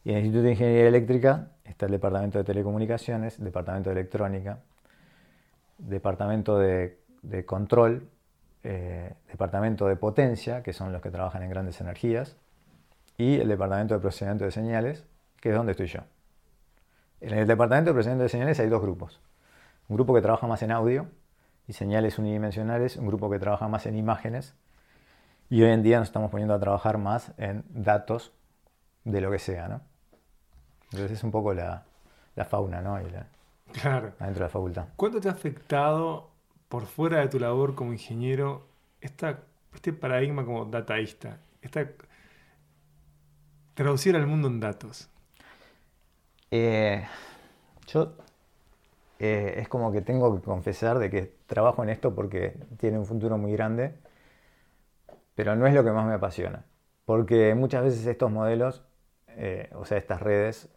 [0.04, 4.60] Y en el Instituto de Ingeniería Eléctrica está el Departamento de Telecomunicaciones, Departamento de Electrónica,
[5.78, 6.98] Departamento de,
[7.46, 8.08] Control,
[8.64, 12.38] eh, Departamento de Potencia, que son los que trabajan en grandes energías,
[13.18, 15.06] y el departamento de procesamiento de señales,
[15.42, 16.02] que es donde estoy yo.
[17.22, 19.22] En el departamento de procesamiento de señales hay dos grupos.
[19.88, 21.08] Un grupo que trabaja más en audio
[21.68, 24.54] y señales unidimensionales, un grupo que trabaja más en imágenes.
[25.50, 28.34] Y hoy en día nos estamos poniendo a trabajar más en datos
[29.04, 29.82] de lo que sea, ¿no?
[30.86, 31.86] Entonces es un poco la,
[32.50, 32.98] fauna, ¿no?
[33.72, 34.14] claro.
[34.20, 34.86] Dentro de la facultad.
[34.96, 36.32] ¿Cuánto te ha afectado
[36.70, 38.68] por fuera de tu labor como ingeniero
[39.02, 39.40] esta,
[39.74, 41.40] este paradigma como dataísta?
[41.62, 41.88] Esta
[43.76, 45.10] Traducir al mundo en datos.
[46.50, 47.06] Eh,
[47.88, 48.14] yo
[49.20, 53.06] eh, es como que tengo que confesar de que trabajo en esto porque tiene un
[53.06, 53.96] futuro muy grande,
[55.36, 56.66] pero no es lo que más me apasiona.
[57.06, 58.84] Porque muchas veces estos modelos,
[59.28, 60.70] eh, o sea, estas redes,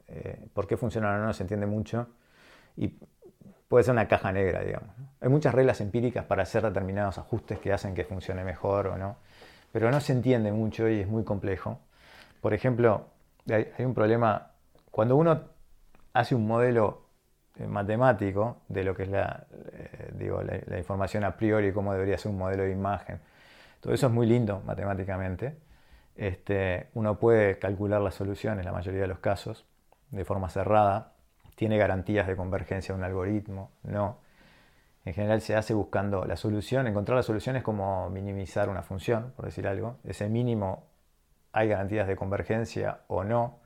[0.53, 2.09] por qué funcionan o no, se entiende mucho
[2.77, 2.99] y
[3.69, 4.91] puede ser una caja negra, digamos.
[5.21, 9.17] Hay muchas reglas empíricas para hacer determinados ajustes que hacen que funcione mejor o no,
[9.73, 11.79] pero no se entiende mucho y es muy complejo.
[12.41, 13.07] Por ejemplo,
[13.51, 14.53] hay, un problema,
[14.91, 15.43] cuando uno
[16.13, 17.08] hace un modelo eh,
[17.67, 22.39] matemático de lo que es la, eh, la, información a priori, cómo debería ser un
[22.39, 23.21] modelo de imagen,
[23.81, 25.57] todo eso es muy lindo matemáticamente.
[26.17, 29.65] Este, uno puede calcular las soluciones, la mayoría de los casos,
[30.11, 31.13] de forma cerrada.
[31.55, 34.19] Tiene garantías de convergencia de un algoritmo, no.
[35.05, 36.87] En general se hace buscando la solución.
[36.87, 39.97] Encontrar la solución es como minimizar una función, por decir algo.
[40.05, 40.85] Ese mínimo
[41.53, 43.59] hay garantías de convergencia o no.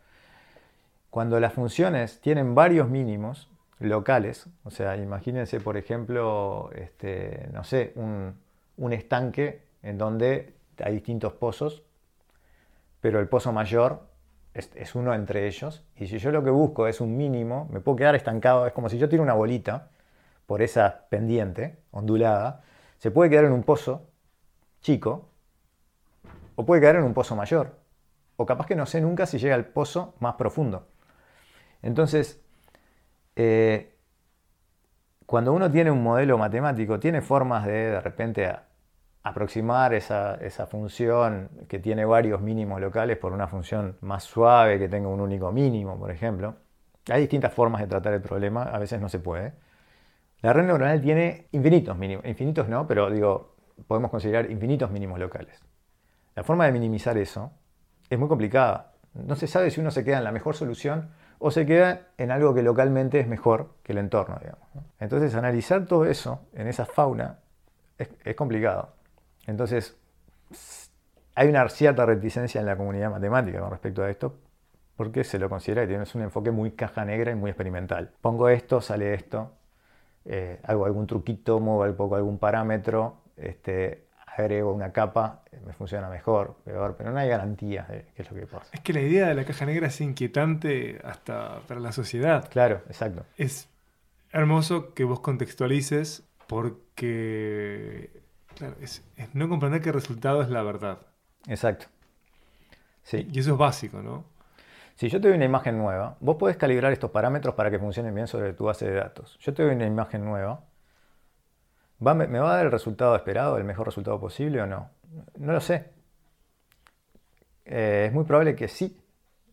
[1.10, 3.51] Cuando las funciones tienen varios mínimos
[3.84, 8.40] locales, o sea, imagínense por ejemplo, este, no sé, un,
[8.92, 11.84] estanque en donde hay distintos pozos,
[13.00, 14.08] pero el pozo mayor
[14.54, 17.96] es, uno entre ellos, y si yo lo que busco es un mínimo, me puedo
[17.96, 19.90] quedar estancado, es como si yo tiro una bolita
[20.46, 22.62] por esa pendiente ondulada,
[22.98, 24.08] se puede quedar en un pozo
[24.80, 25.28] chico,
[26.56, 27.78] o puede caer en un pozo mayor,
[28.36, 30.88] o capaz que no sé nunca si llega al pozo más profundo.
[31.82, 32.41] Entonces,
[33.36, 33.94] eh,
[35.26, 38.52] cuando uno tiene un modelo matemático, tiene formas de de repente
[39.22, 44.88] aproximar esa, esa, función que tiene varios mínimos locales por una función más suave que
[44.88, 46.56] tenga un único mínimo, por ejemplo.
[47.08, 49.52] Hay distintas formas de tratar el problema, a veces no se puede.
[50.40, 53.54] La red neuronal tiene infinitos mínimos, infinitos no, pero digo,
[53.86, 55.62] podemos considerar infinitos mínimos locales.
[56.34, 57.52] La forma de minimizar eso
[58.10, 58.92] es muy complicada.
[59.14, 61.10] No se sabe si uno se queda en la mejor solución
[61.44, 64.38] o se queda en algo que localmente es mejor que el entorno.
[64.40, 64.62] Digamos,
[65.00, 67.40] Entonces, analizar todo eso en esa fauna
[67.98, 68.90] es, complicado.
[69.48, 69.96] Entonces,
[71.34, 74.36] hay una cierta reticencia en la comunidad matemática con respecto a esto,
[74.96, 78.12] porque se lo considera que tiene un enfoque muy caja negra y muy experimental.
[78.20, 79.50] Pongo esto, sale esto,
[80.24, 84.04] eh, hago algún truquito, muevo un poco algún parámetro, este,
[84.36, 88.30] agrego una capa, eh, me funciona mejor, peor, pero no hay garantías de qué es
[88.30, 88.68] lo que pasa.
[88.72, 92.48] Es que la idea de la caja negra es inquietante hasta para la sociedad.
[92.50, 93.24] Claro, exacto.
[93.36, 93.68] Es
[94.32, 98.10] hermoso que vos contextualices porque
[98.80, 99.02] es,
[99.34, 100.98] no comprender que el resultado es la verdad.
[101.46, 101.86] Exacto.
[103.02, 103.28] Sí.
[103.32, 104.24] Y eso es básico, ¿no?
[104.94, 108.14] Si yo te doy una imagen nueva, vos podés calibrar estos parámetros para que funcionen
[108.14, 109.38] bien sobre tu base de datos.
[109.40, 110.64] Yo te doy una imagen nueva,
[112.02, 114.90] ¿me va a dar el resultado esperado, el mejor resultado posible o no?
[115.38, 115.90] No lo sé.
[117.64, 118.98] Eh, es muy probable que sí.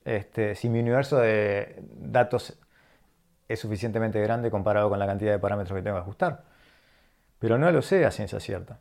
[0.03, 2.57] Este, si mi universo de datos
[3.47, 6.43] es suficientemente grande comparado con la cantidad de parámetros que tengo que ajustar.
[7.39, 8.79] Pero no lo sé a ciencia cierta.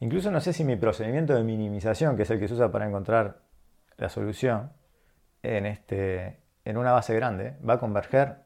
[0.00, 2.86] Incluso no sé si mi procedimiento de minimización, que es el que se usa para
[2.88, 3.38] encontrar
[3.96, 4.72] la solución,
[5.42, 8.36] en, este, en una base grande va a converger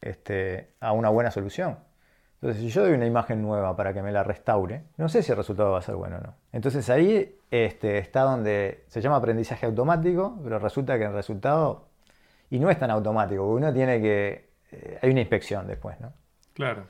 [0.00, 1.78] este, a una buena solución.
[2.40, 5.32] Entonces, si yo doy una imagen nueva para que me la restaure, no sé si
[5.32, 6.34] el resultado va a ser bueno o no.
[6.52, 11.88] Entonces ahí este, está donde se llama aprendizaje automático, pero resulta que el resultado,
[12.50, 16.12] y no es tan automático, porque uno tiene que, eh, hay una inspección después, ¿no?
[16.52, 16.84] Claro,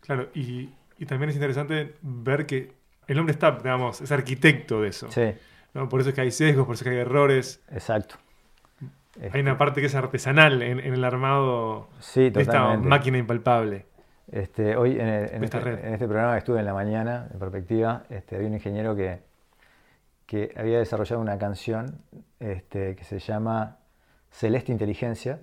[0.00, 2.72] claro, y, y, también es interesante ver que
[3.08, 5.10] el hombre está, digamos, es arquitecto de eso.
[5.10, 5.34] Sí.
[5.72, 7.62] Por eso es que hay sesgos, por eso es que hay errores.
[7.70, 8.16] Exacto.
[9.32, 13.86] Hay una parte que es artesanal en, el armado de esta máquina impalpable.
[14.30, 18.36] Este, hoy en, este, en, este, programa que estuve en la mañana, en perspectiva, este,
[18.36, 19.20] había un ingeniero que,
[20.26, 22.02] que había desarrollado una canción
[22.38, 23.78] este, que se llama
[24.30, 25.40] Celeste Inteligencia,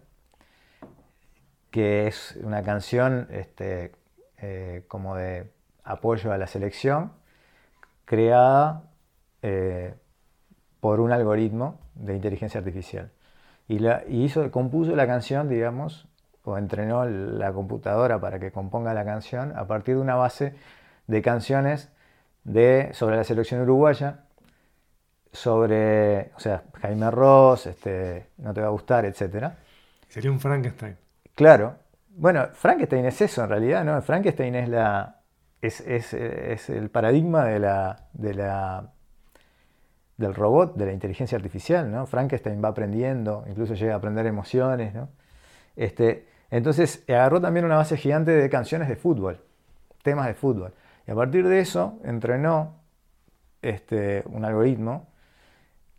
[1.72, 3.94] que es una canción este,
[4.38, 5.52] eh, como de
[5.84, 7.12] apoyo a la selección,
[8.06, 8.84] creada
[9.42, 9.96] eh,
[10.80, 13.12] por un algoritmo de inteligencia artificial.
[13.68, 16.08] Y, la, hizo, compuso la canción, digamos,
[16.46, 20.56] o entrenó la computadora para que componga la canción a partir de una base
[21.08, 21.90] de canciones
[22.44, 24.26] de, sobre la selección uruguaya,
[25.32, 29.52] sobre, o sea, Jaime Ross, este, No te va a gustar, etc.
[30.08, 30.96] Sería un Frankenstein.
[31.36, 31.76] Claro.
[32.10, 34.02] Bueno, Frankenstein es eso en realidad, ¿no?
[34.02, 35.22] Frankenstein es la.
[35.62, 38.94] es, es, es el paradigma de la, de la
[40.18, 42.06] del robot, de la inteligencia artificial, ¿no?
[42.06, 45.10] Frankenstein va aprendiendo, incluso llega a aprender emociones, ¿no?
[45.76, 49.40] Este, entonces agarró también una base gigante de canciones de fútbol,
[50.04, 50.74] temas de fútbol.
[51.08, 52.76] Y a partir de eso entrenó
[53.62, 55.08] este, un algoritmo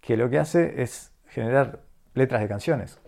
[0.01, 1.81] que lo que hace es generar
[2.15, 2.99] letras de canciones.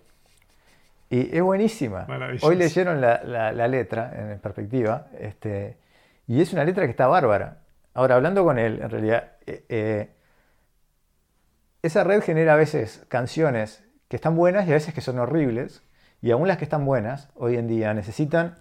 [1.11, 2.07] Y es buenísima.
[2.43, 5.79] Hoy leyeron la, letra en perspectiva, este,
[6.27, 7.59] y es una letra que está bárbara.
[7.95, 10.11] Ahora, hablando con él, en realidad, eh, eh,
[11.83, 15.83] esa red genera a veces canciones que están buenas y a veces que son horribles.
[16.21, 18.57] Y aún las que están buenas hoy en día necesitan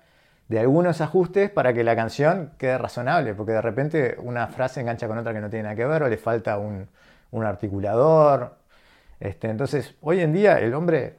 [0.48, 5.08] de algunos ajustes para que la canción quede razonable, porque de repente una frase engancha
[5.08, 6.88] con otra que no tiene nada que ver o le falta un,
[7.44, 8.56] articulador.
[9.20, 11.18] Este, entonces, hoy en día el hombre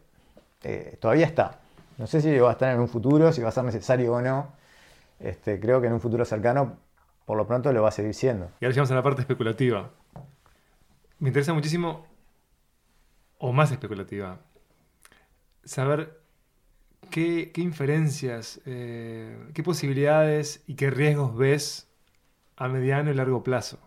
[0.63, 1.59] eh, todavía está.
[1.99, 4.21] No sé si va a estar en un futuro, si va a ser necesario o
[4.21, 4.53] no.
[5.21, 6.77] Este, creo que en un futuro cercano,
[7.25, 8.47] por lo pronto, lo va a seguir siendo.
[8.61, 9.91] Y ahora llegamos a la parte especulativa
[11.19, 12.07] me interesa muchísimo,
[13.39, 14.41] o más especulativa,
[15.65, 16.18] saber
[17.11, 21.89] qué, inferencias, eh, qué posibilidades y qué riesgos ves
[22.57, 23.79] a mediano y largo plazo.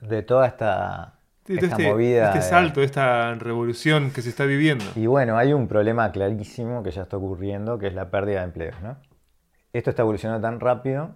[0.00, 2.28] De toda esta, esta este, movida.
[2.28, 4.84] Este salto, esta revolución que se está viviendo.
[4.94, 8.44] Y bueno, hay un problema clarísimo que ya está ocurriendo, que es la pérdida de
[8.44, 8.76] empleos.
[9.72, 11.14] Esto está evolucionando tan rápido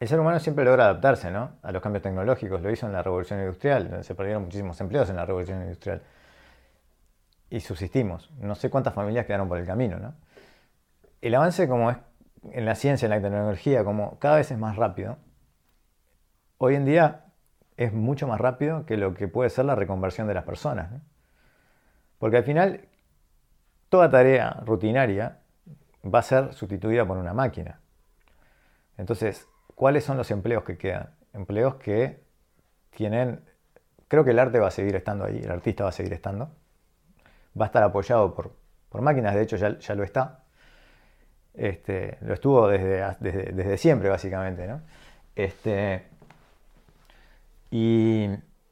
[0.00, 2.62] el ser humano siempre logra adaptarse a los cambios tecnológicos.
[2.62, 4.02] Lo hizo en la revolución industrial.
[4.02, 6.00] Se perdieron muchísimos empleos en la revolución industrial.
[7.50, 8.30] Y subsistimos.
[8.38, 10.14] No sé cuántas familias quedaron por el camino.
[11.20, 11.98] El avance como es
[12.52, 15.18] en la ciencia, en la tecnología, como cada vez es más rápido,
[16.58, 17.26] hoy en día
[17.76, 20.90] es mucho más rápido que lo que puede ser la reconversión de las personas.
[20.90, 21.00] ¿no?
[22.18, 22.88] Porque al final,
[23.88, 25.40] toda tarea rutinaria
[26.04, 27.80] va a ser sustituida por una máquina.
[28.96, 31.14] Entonces, ¿cuáles son los empleos que quedan?
[31.32, 32.22] Empleos que
[32.90, 33.44] tienen,
[34.08, 36.54] creo que el arte va a seguir estando ahí, el artista va a seguir estando,
[37.58, 38.52] va a estar apoyado por,
[38.88, 40.44] por máquinas, de hecho ya, ya lo está.
[41.54, 44.66] Este, lo estuvo desde, desde, desde siempre, básicamente.
[44.66, 44.82] ¿no?
[45.34, 46.06] Este,
[47.70, 48.28] y,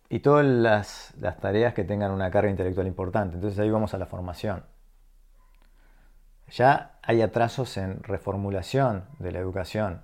[0.09, 3.37] y todas las, las, tareas que tengan una carga intelectual importante.
[3.37, 4.65] Entonces ahí vamos a la formación.
[6.51, 10.03] Ya hay atrasos en reformulación de la educación.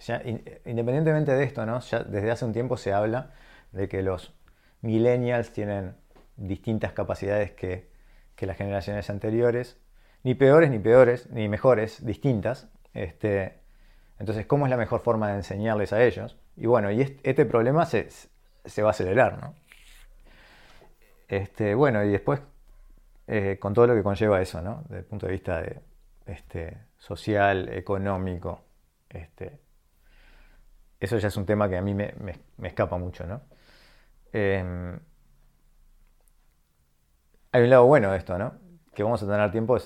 [0.00, 0.22] Ya,
[0.66, 1.80] independientemente de esto, ¿no?
[1.80, 3.30] ya desde hace un tiempo se habla
[3.72, 4.34] de que los
[4.82, 5.94] millennials tienen
[6.36, 7.93] distintas capacidades que,
[8.36, 9.78] que las generaciones anteriores,
[10.22, 12.68] ni peores ni peores, ni mejores, distintas.
[12.92, 13.60] Este,
[14.18, 16.36] entonces, ¿cómo es la mejor forma de enseñarles a ellos?
[16.56, 18.08] Y bueno, y este problema se,
[18.64, 19.54] se va a acelerar, ¿no?
[21.28, 22.40] Este, bueno, y después,
[23.26, 24.82] eh, con todo lo que conlleva eso, ¿no?
[24.82, 25.80] Desde el punto de vista de,
[26.26, 28.62] este, social, económico,
[29.08, 29.60] este,
[31.00, 33.42] eso ya es un tema que a mí me, me, escapa mucho, ¿no?
[34.32, 34.98] Eh,
[37.54, 38.52] hay un lado bueno de esto, ¿no?
[38.94, 39.78] Que vamos a tener tiempo,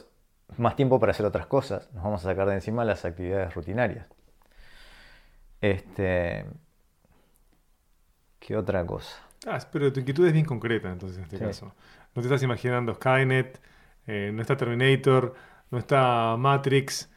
[0.56, 1.90] más tiempo para hacer otras cosas.
[1.92, 4.06] Nos vamos a sacar de encima las actividades rutinarias.
[5.60, 6.46] Este,
[8.38, 9.14] ¿Qué otra cosa?
[9.46, 11.74] Ah, pero tu inquietud es bien concreta entonces en este caso.
[12.14, 13.60] No te estás imaginando Skynet,
[14.06, 15.34] eh, no está Terminator,
[15.70, 17.12] no está Matrix.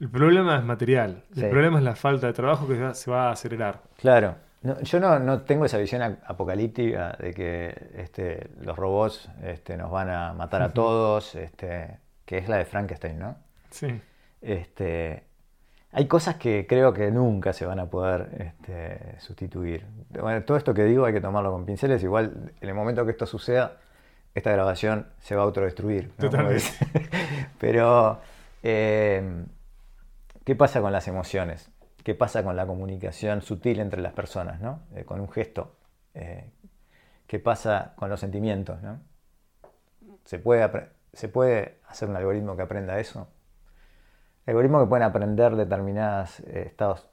[0.00, 1.22] El problema es material.
[1.36, 3.82] El problema es la falta de trabajo que se va a acelerar.
[3.98, 4.34] Claro.
[4.82, 10.32] Yo no, tengo esa visión apocalíptica de que este, los robots este, nos van a
[10.32, 13.36] matar a todos, este, que es la de Frankenstein, ¿no?
[13.70, 14.00] Sí.
[14.40, 15.24] Este,
[15.92, 19.86] hay cosas que creo que nunca se van a poder este, sustituir.
[20.08, 22.02] Bueno, todo esto que digo hay que tomarlo con pinceles.
[22.02, 23.76] Igual, en el momento que esto suceda,
[24.34, 26.10] esta grabación se va a autodestruir.
[26.16, 26.64] Totalmente.
[27.60, 28.20] Pero,
[28.62, 29.46] em,
[30.44, 31.70] ¿qué pasa con las emociones?
[32.04, 34.60] ¿Qué pasa con la comunicación sutil entre las personas?
[34.60, 34.82] ¿no?
[34.94, 35.74] Eh, con un gesto.
[36.12, 36.50] Eh,
[37.26, 38.82] ¿Qué pasa con los sentimientos?
[38.82, 39.00] ¿no?
[40.24, 43.28] ¿Se, puede ¿Se puede hacer un algoritmo que aprenda eso?
[44.46, 47.08] algoritmos que pueden aprender determinados eh, estados.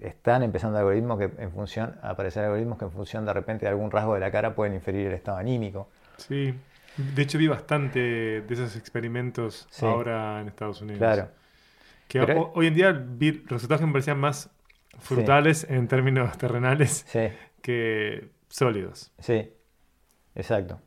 [0.00, 3.70] Están empezando algoritmos que en función, a aparecer algoritmos que en función de repente de
[3.70, 5.88] algún rasgo de la cara pueden inferir el estado anímico.
[6.18, 6.54] Sí,
[6.96, 10.98] de hecho vi bastante de esos experimentos ahora en Estados Unidos.
[10.98, 11.28] Claro.
[12.08, 12.20] Que
[12.54, 14.50] hoy en día vi resultados que me parecían más
[14.98, 17.06] frutales en términos terrenales
[17.60, 19.12] que sólidos.
[19.18, 19.52] Sí,
[20.34, 20.80] exacto.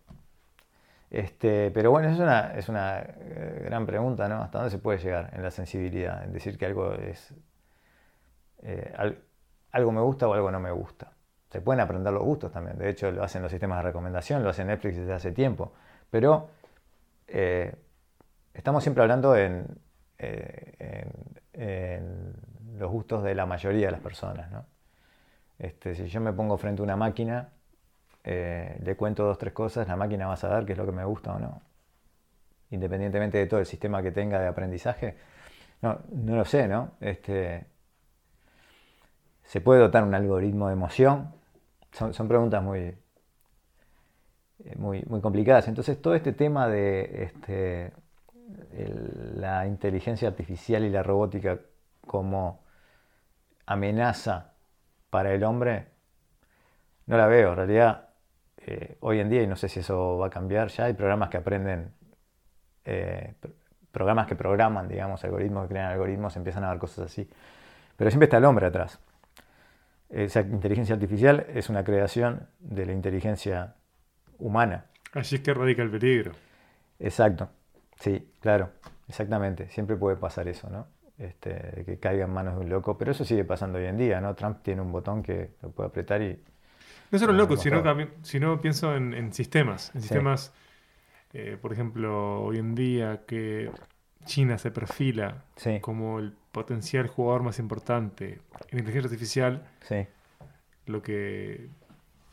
[1.09, 4.41] Este, pero bueno, es una, es una eh, gran pregunta, ¿no?
[4.41, 6.23] ¿Hasta dónde se puede llegar en la sensibilidad?
[6.23, 7.33] En decir que algo es.
[8.63, 8.93] Eh,
[9.71, 11.13] algo me gusta o algo no me gusta.
[11.49, 12.77] Se pueden aprender los gustos también.
[12.77, 15.73] De hecho, lo hacen los sistemas de recomendación, lo hace Netflix desde hace tiempo.
[16.09, 16.49] Pero
[17.27, 17.73] eh,
[18.53, 19.65] estamos siempre hablando en,
[20.17, 21.11] en,
[22.77, 24.65] los gustos de la mayoría de las personas, ¿no?
[25.57, 27.49] Este, si yo me pongo frente a una máquina
[28.29, 30.91] eh, le cuento dos, tres cosas, la máquina va a saber qué es lo que
[30.91, 31.61] me gusta o no.
[32.71, 35.15] Independientemente de todo el sistema que tenga de aprendizaje.
[35.81, 36.91] No, no lo sé, ¿no?
[36.99, 37.67] Este,
[39.43, 41.33] ¿Se puede dotar un algoritmo de emoción?
[41.93, 42.97] Son, preguntas muy, eh,
[44.75, 45.69] muy, muy, complicadas.
[45.69, 47.93] Entonces, todo este tema de este,
[49.35, 51.59] la inteligencia artificial y la robótica
[52.05, 52.63] como
[53.65, 54.53] amenaza
[55.09, 55.87] para el hombre,
[57.05, 57.51] no la veo.
[57.51, 58.09] En realidad,
[58.57, 61.29] eh, hoy en día, y no sé si eso va a cambiar, ya hay programas
[61.29, 61.93] que aprenden,
[62.85, 63.33] eh,
[63.91, 67.29] programas que programan, digamos, algoritmos que crean algoritmos, empiezan a dar cosas así.
[67.95, 68.99] Pero siempre está el hombre atrás.
[70.09, 73.75] Esa inteligencia artificial es una creación de la inteligencia
[74.39, 74.85] humana.
[75.13, 76.31] Así es que radica el peligro.
[76.99, 77.49] Exacto,
[77.99, 78.71] sí, claro,
[79.07, 79.69] exactamente.
[79.69, 80.87] Siempre puede pasar eso, ¿no?
[81.17, 84.21] Este, que caiga en manos de un loco, pero eso sigue pasando hoy en día,
[84.21, 84.35] ¿no?
[84.35, 86.39] Trump tiene un botón que lo puede apretar y
[87.11, 87.81] no solo locos, sino,
[88.21, 89.91] sino pienso en, sistemas.
[89.95, 90.53] En sistemas,
[91.33, 93.71] eh, por ejemplo, hoy en día que
[94.25, 95.45] China se perfila
[95.81, 98.39] como el potencial jugador más importante
[98.69, 99.67] en inteligencia artificial,
[100.85, 101.69] lo que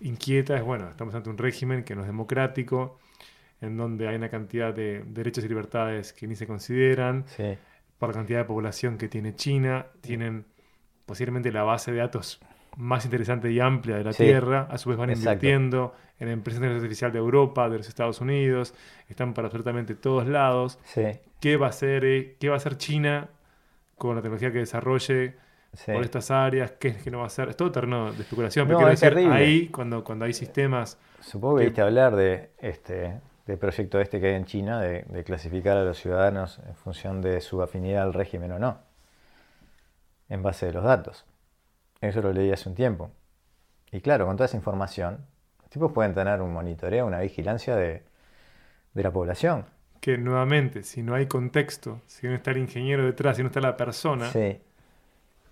[0.00, 2.98] inquieta es, bueno, estamos ante un régimen que no es democrático,
[3.64, 7.24] en donde hay una cantidad de derechos y libertades que ni se consideran,
[7.98, 10.44] por la cantidad de población que tiene China, tienen
[11.06, 12.40] posiblemente la base de datos
[12.76, 14.66] más interesante y amplia de la Tierra.
[14.70, 18.74] A su vez van invirtiendo en empresas de artificial de Europa, de los Estados Unidos,
[19.08, 20.78] están para absolutamente todos lados.
[21.40, 23.28] ¿Qué va a hacer, eh, qué va a hacer China
[23.96, 25.36] con la tecnología que desarrolle
[25.74, 25.90] Sí.
[25.92, 27.48] por estas áreas, qué es que no va a hacer.
[27.48, 29.34] Es todo terreno de especulación, No, pero es decir, terrible.
[29.36, 30.98] ahí, cuando, cuando hay sistemas.
[31.20, 35.02] Supongo que que- viste hablar de este del proyecto este que hay en China de,
[35.02, 38.78] de clasificar a los ciudadanos en función de su afinidad al régimen o no,
[40.28, 41.24] en base de los datos.
[42.00, 43.10] Eso lo leí hace un tiempo.
[43.92, 45.26] Y claro, con toda esa información,
[45.60, 48.02] los tipos pueden tener un monitoreo, una vigilancia de,
[48.94, 49.66] de la población.
[50.00, 53.60] Que nuevamente, si no hay contexto, si no está el ingeniero detrás, si no está
[53.60, 54.60] la persona, Sí,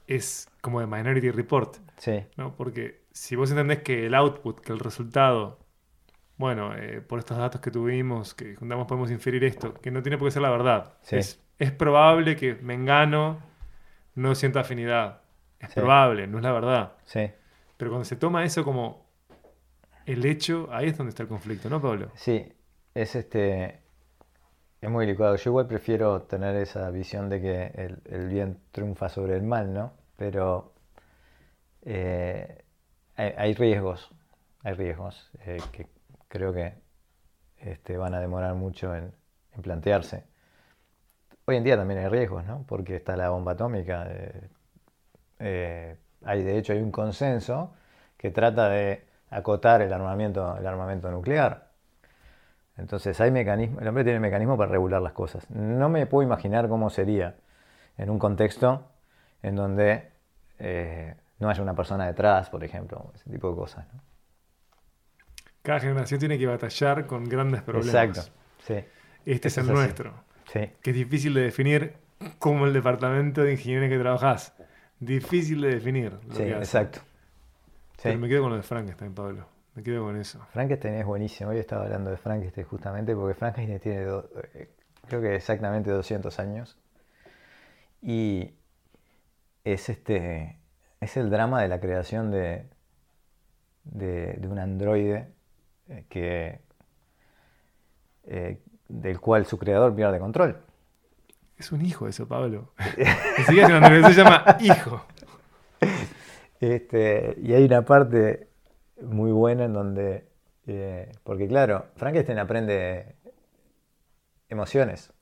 [0.07, 1.77] es como de Minority Report.
[1.99, 2.55] sí, ¿no?
[2.57, 5.59] Porque si vos entendés que el output, que el resultado,
[6.43, 10.19] bueno, eh, por estos datos que tuvimos, que juntamos podemos inferir esto, que no tiene
[10.19, 10.95] por qué ser la verdad.
[11.03, 11.17] Sí.
[11.17, 13.39] Es, es probable que Mengano
[14.17, 15.21] no sienta afinidad.
[15.61, 15.75] Es Sí.
[15.81, 16.93] probable, no es la verdad.
[17.05, 17.31] sí.
[17.77, 19.07] Pero cuando se toma eso como
[20.07, 22.11] el hecho, ahí es donde está el conflicto, ¿no, Pablo?
[22.15, 22.53] Sí,
[22.95, 23.81] es este.
[24.81, 25.35] Es muy delicado.
[25.37, 29.73] Yo igual prefiero tener esa visión de que el, el bien triunfa sobre el mal,
[29.73, 29.93] ¿no?
[30.17, 30.73] Pero
[31.85, 32.63] eh,
[33.17, 34.11] hay, hay riesgos,
[34.63, 35.87] hay riesgos eh, que
[36.33, 36.73] creo que
[37.59, 39.13] este, van a demorar mucho en,
[39.61, 40.25] plantearse.
[41.45, 42.65] Hoy en día también hay riesgos, ¿no?
[42.67, 44.07] Porque está la bomba atómica.
[44.09, 44.49] eh,
[45.41, 47.75] eh, hay, de hecho, hay un consenso
[48.17, 51.69] que trata de acotar el armamento, el armamento nuclear.
[52.79, 55.51] Entonces hay mecanismo, el hombre tiene mecanismo para regular las cosas.
[55.51, 57.35] No me puedo imaginar cómo sería
[57.99, 58.89] en un contexto
[59.43, 60.11] en donde
[60.59, 63.87] eh, no haya una persona detrás, por ejemplo, ese tipo de cosas.
[65.63, 67.95] Cada generación tiene que batallar con grandes problemas.
[68.19, 68.33] Exacto,
[68.67, 68.75] sí,
[69.25, 70.15] Este es el es nuestro,
[70.53, 71.95] sí, que es difícil de definir
[72.39, 74.55] como el departamento de ingeniería en que trabajás.
[74.99, 76.13] Difícil de definir.
[76.29, 77.01] Lo sí, que exacto.
[77.97, 78.03] Sí.
[78.05, 79.47] Pero me quedo con lo de Frankenstein, Pablo.
[79.75, 80.45] Me quedo con eso.
[80.53, 81.51] Frankenstein es buenísimo.
[81.51, 84.71] Hoy estaba hablando de Frankenstein justamente porque Frankenstein tiene, do- eh,
[85.09, 86.77] creo que exactamente 200 años.
[88.01, 88.55] Y
[89.65, 90.59] es, este,
[91.01, 92.67] es el drama de la creación de,
[93.85, 95.29] de, de un androide
[96.09, 96.61] que,
[98.25, 100.57] eh, del cual su creador pierde control.
[101.59, 102.73] Es un hijo eso, Pablo.
[103.47, 105.05] Se llama hijo.
[106.61, 108.49] Este, y hay una parte
[109.01, 110.29] muy buena en donde,
[110.67, 113.17] eh, porque claro, Frankenstein aprende
[114.49, 115.13] emociones,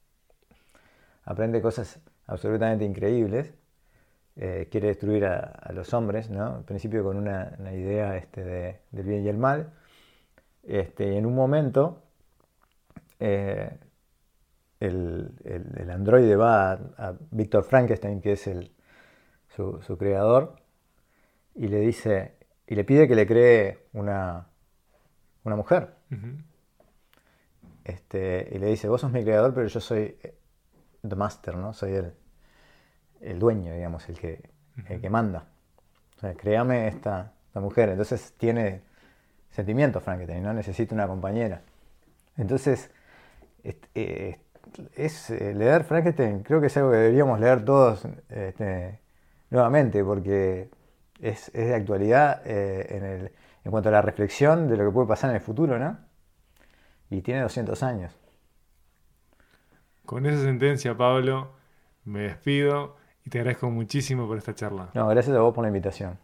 [1.25, 3.55] aprende cosas absolutamente increíbles,
[4.37, 6.57] eh, quiere destruir a, a los hombres, ¿no?
[6.57, 9.73] Al principio con una, una idea este, de- del bien y el mal,
[10.65, 12.03] este, en un momento
[13.19, 13.79] eh,
[14.81, 18.73] el, el- el androide va a, a Víctor Frankenstein, que es el,
[19.57, 20.57] su, su creador,
[21.55, 22.37] y le dice,
[22.67, 24.49] y le pide que le cree una,
[25.45, 25.95] una mujer.
[27.85, 30.35] Este, y le dice, vos sos mi creador, pero yo soy eh,
[31.09, 31.73] the master, ¿no?
[31.73, 32.13] Soy el,
[33.21, 34.51] el dueño, digamos, el que,
[34.89, 35.47] el que manda.
[36.17, 37.91] O sea, créame esta, esta mujer.
[37.91, 38.83] Entonces tiene
[39.51, 40.53] sentimientos Frankenstein, ¿no?
[40.55, 41.63] Necesita una compañera.
[42.37, 42.91] Entonces,
[43.65, 44.39] est- eh,
[44.97, 49.01] es, eh, leer Frankenstein, creo que es algo que deberíamos leer todos este,
[49.51, 50.71] nuevamente, porque
[51.21, 53.33] es, es de actualidad eh, en, el-
[53.65, 55.99] en cuanto a la reflexión de lo que puede pasar en el futuro, ¿no?
[57.11, 58.17] Y tiene 200 años.
[60.07, 61.51] Con esa sentencia, Pablo,
[62.05, 64.89] me despido y te agradezco muchísimo por esta charla.
[64.95, 66.19] No, gracias a vos por la invitación.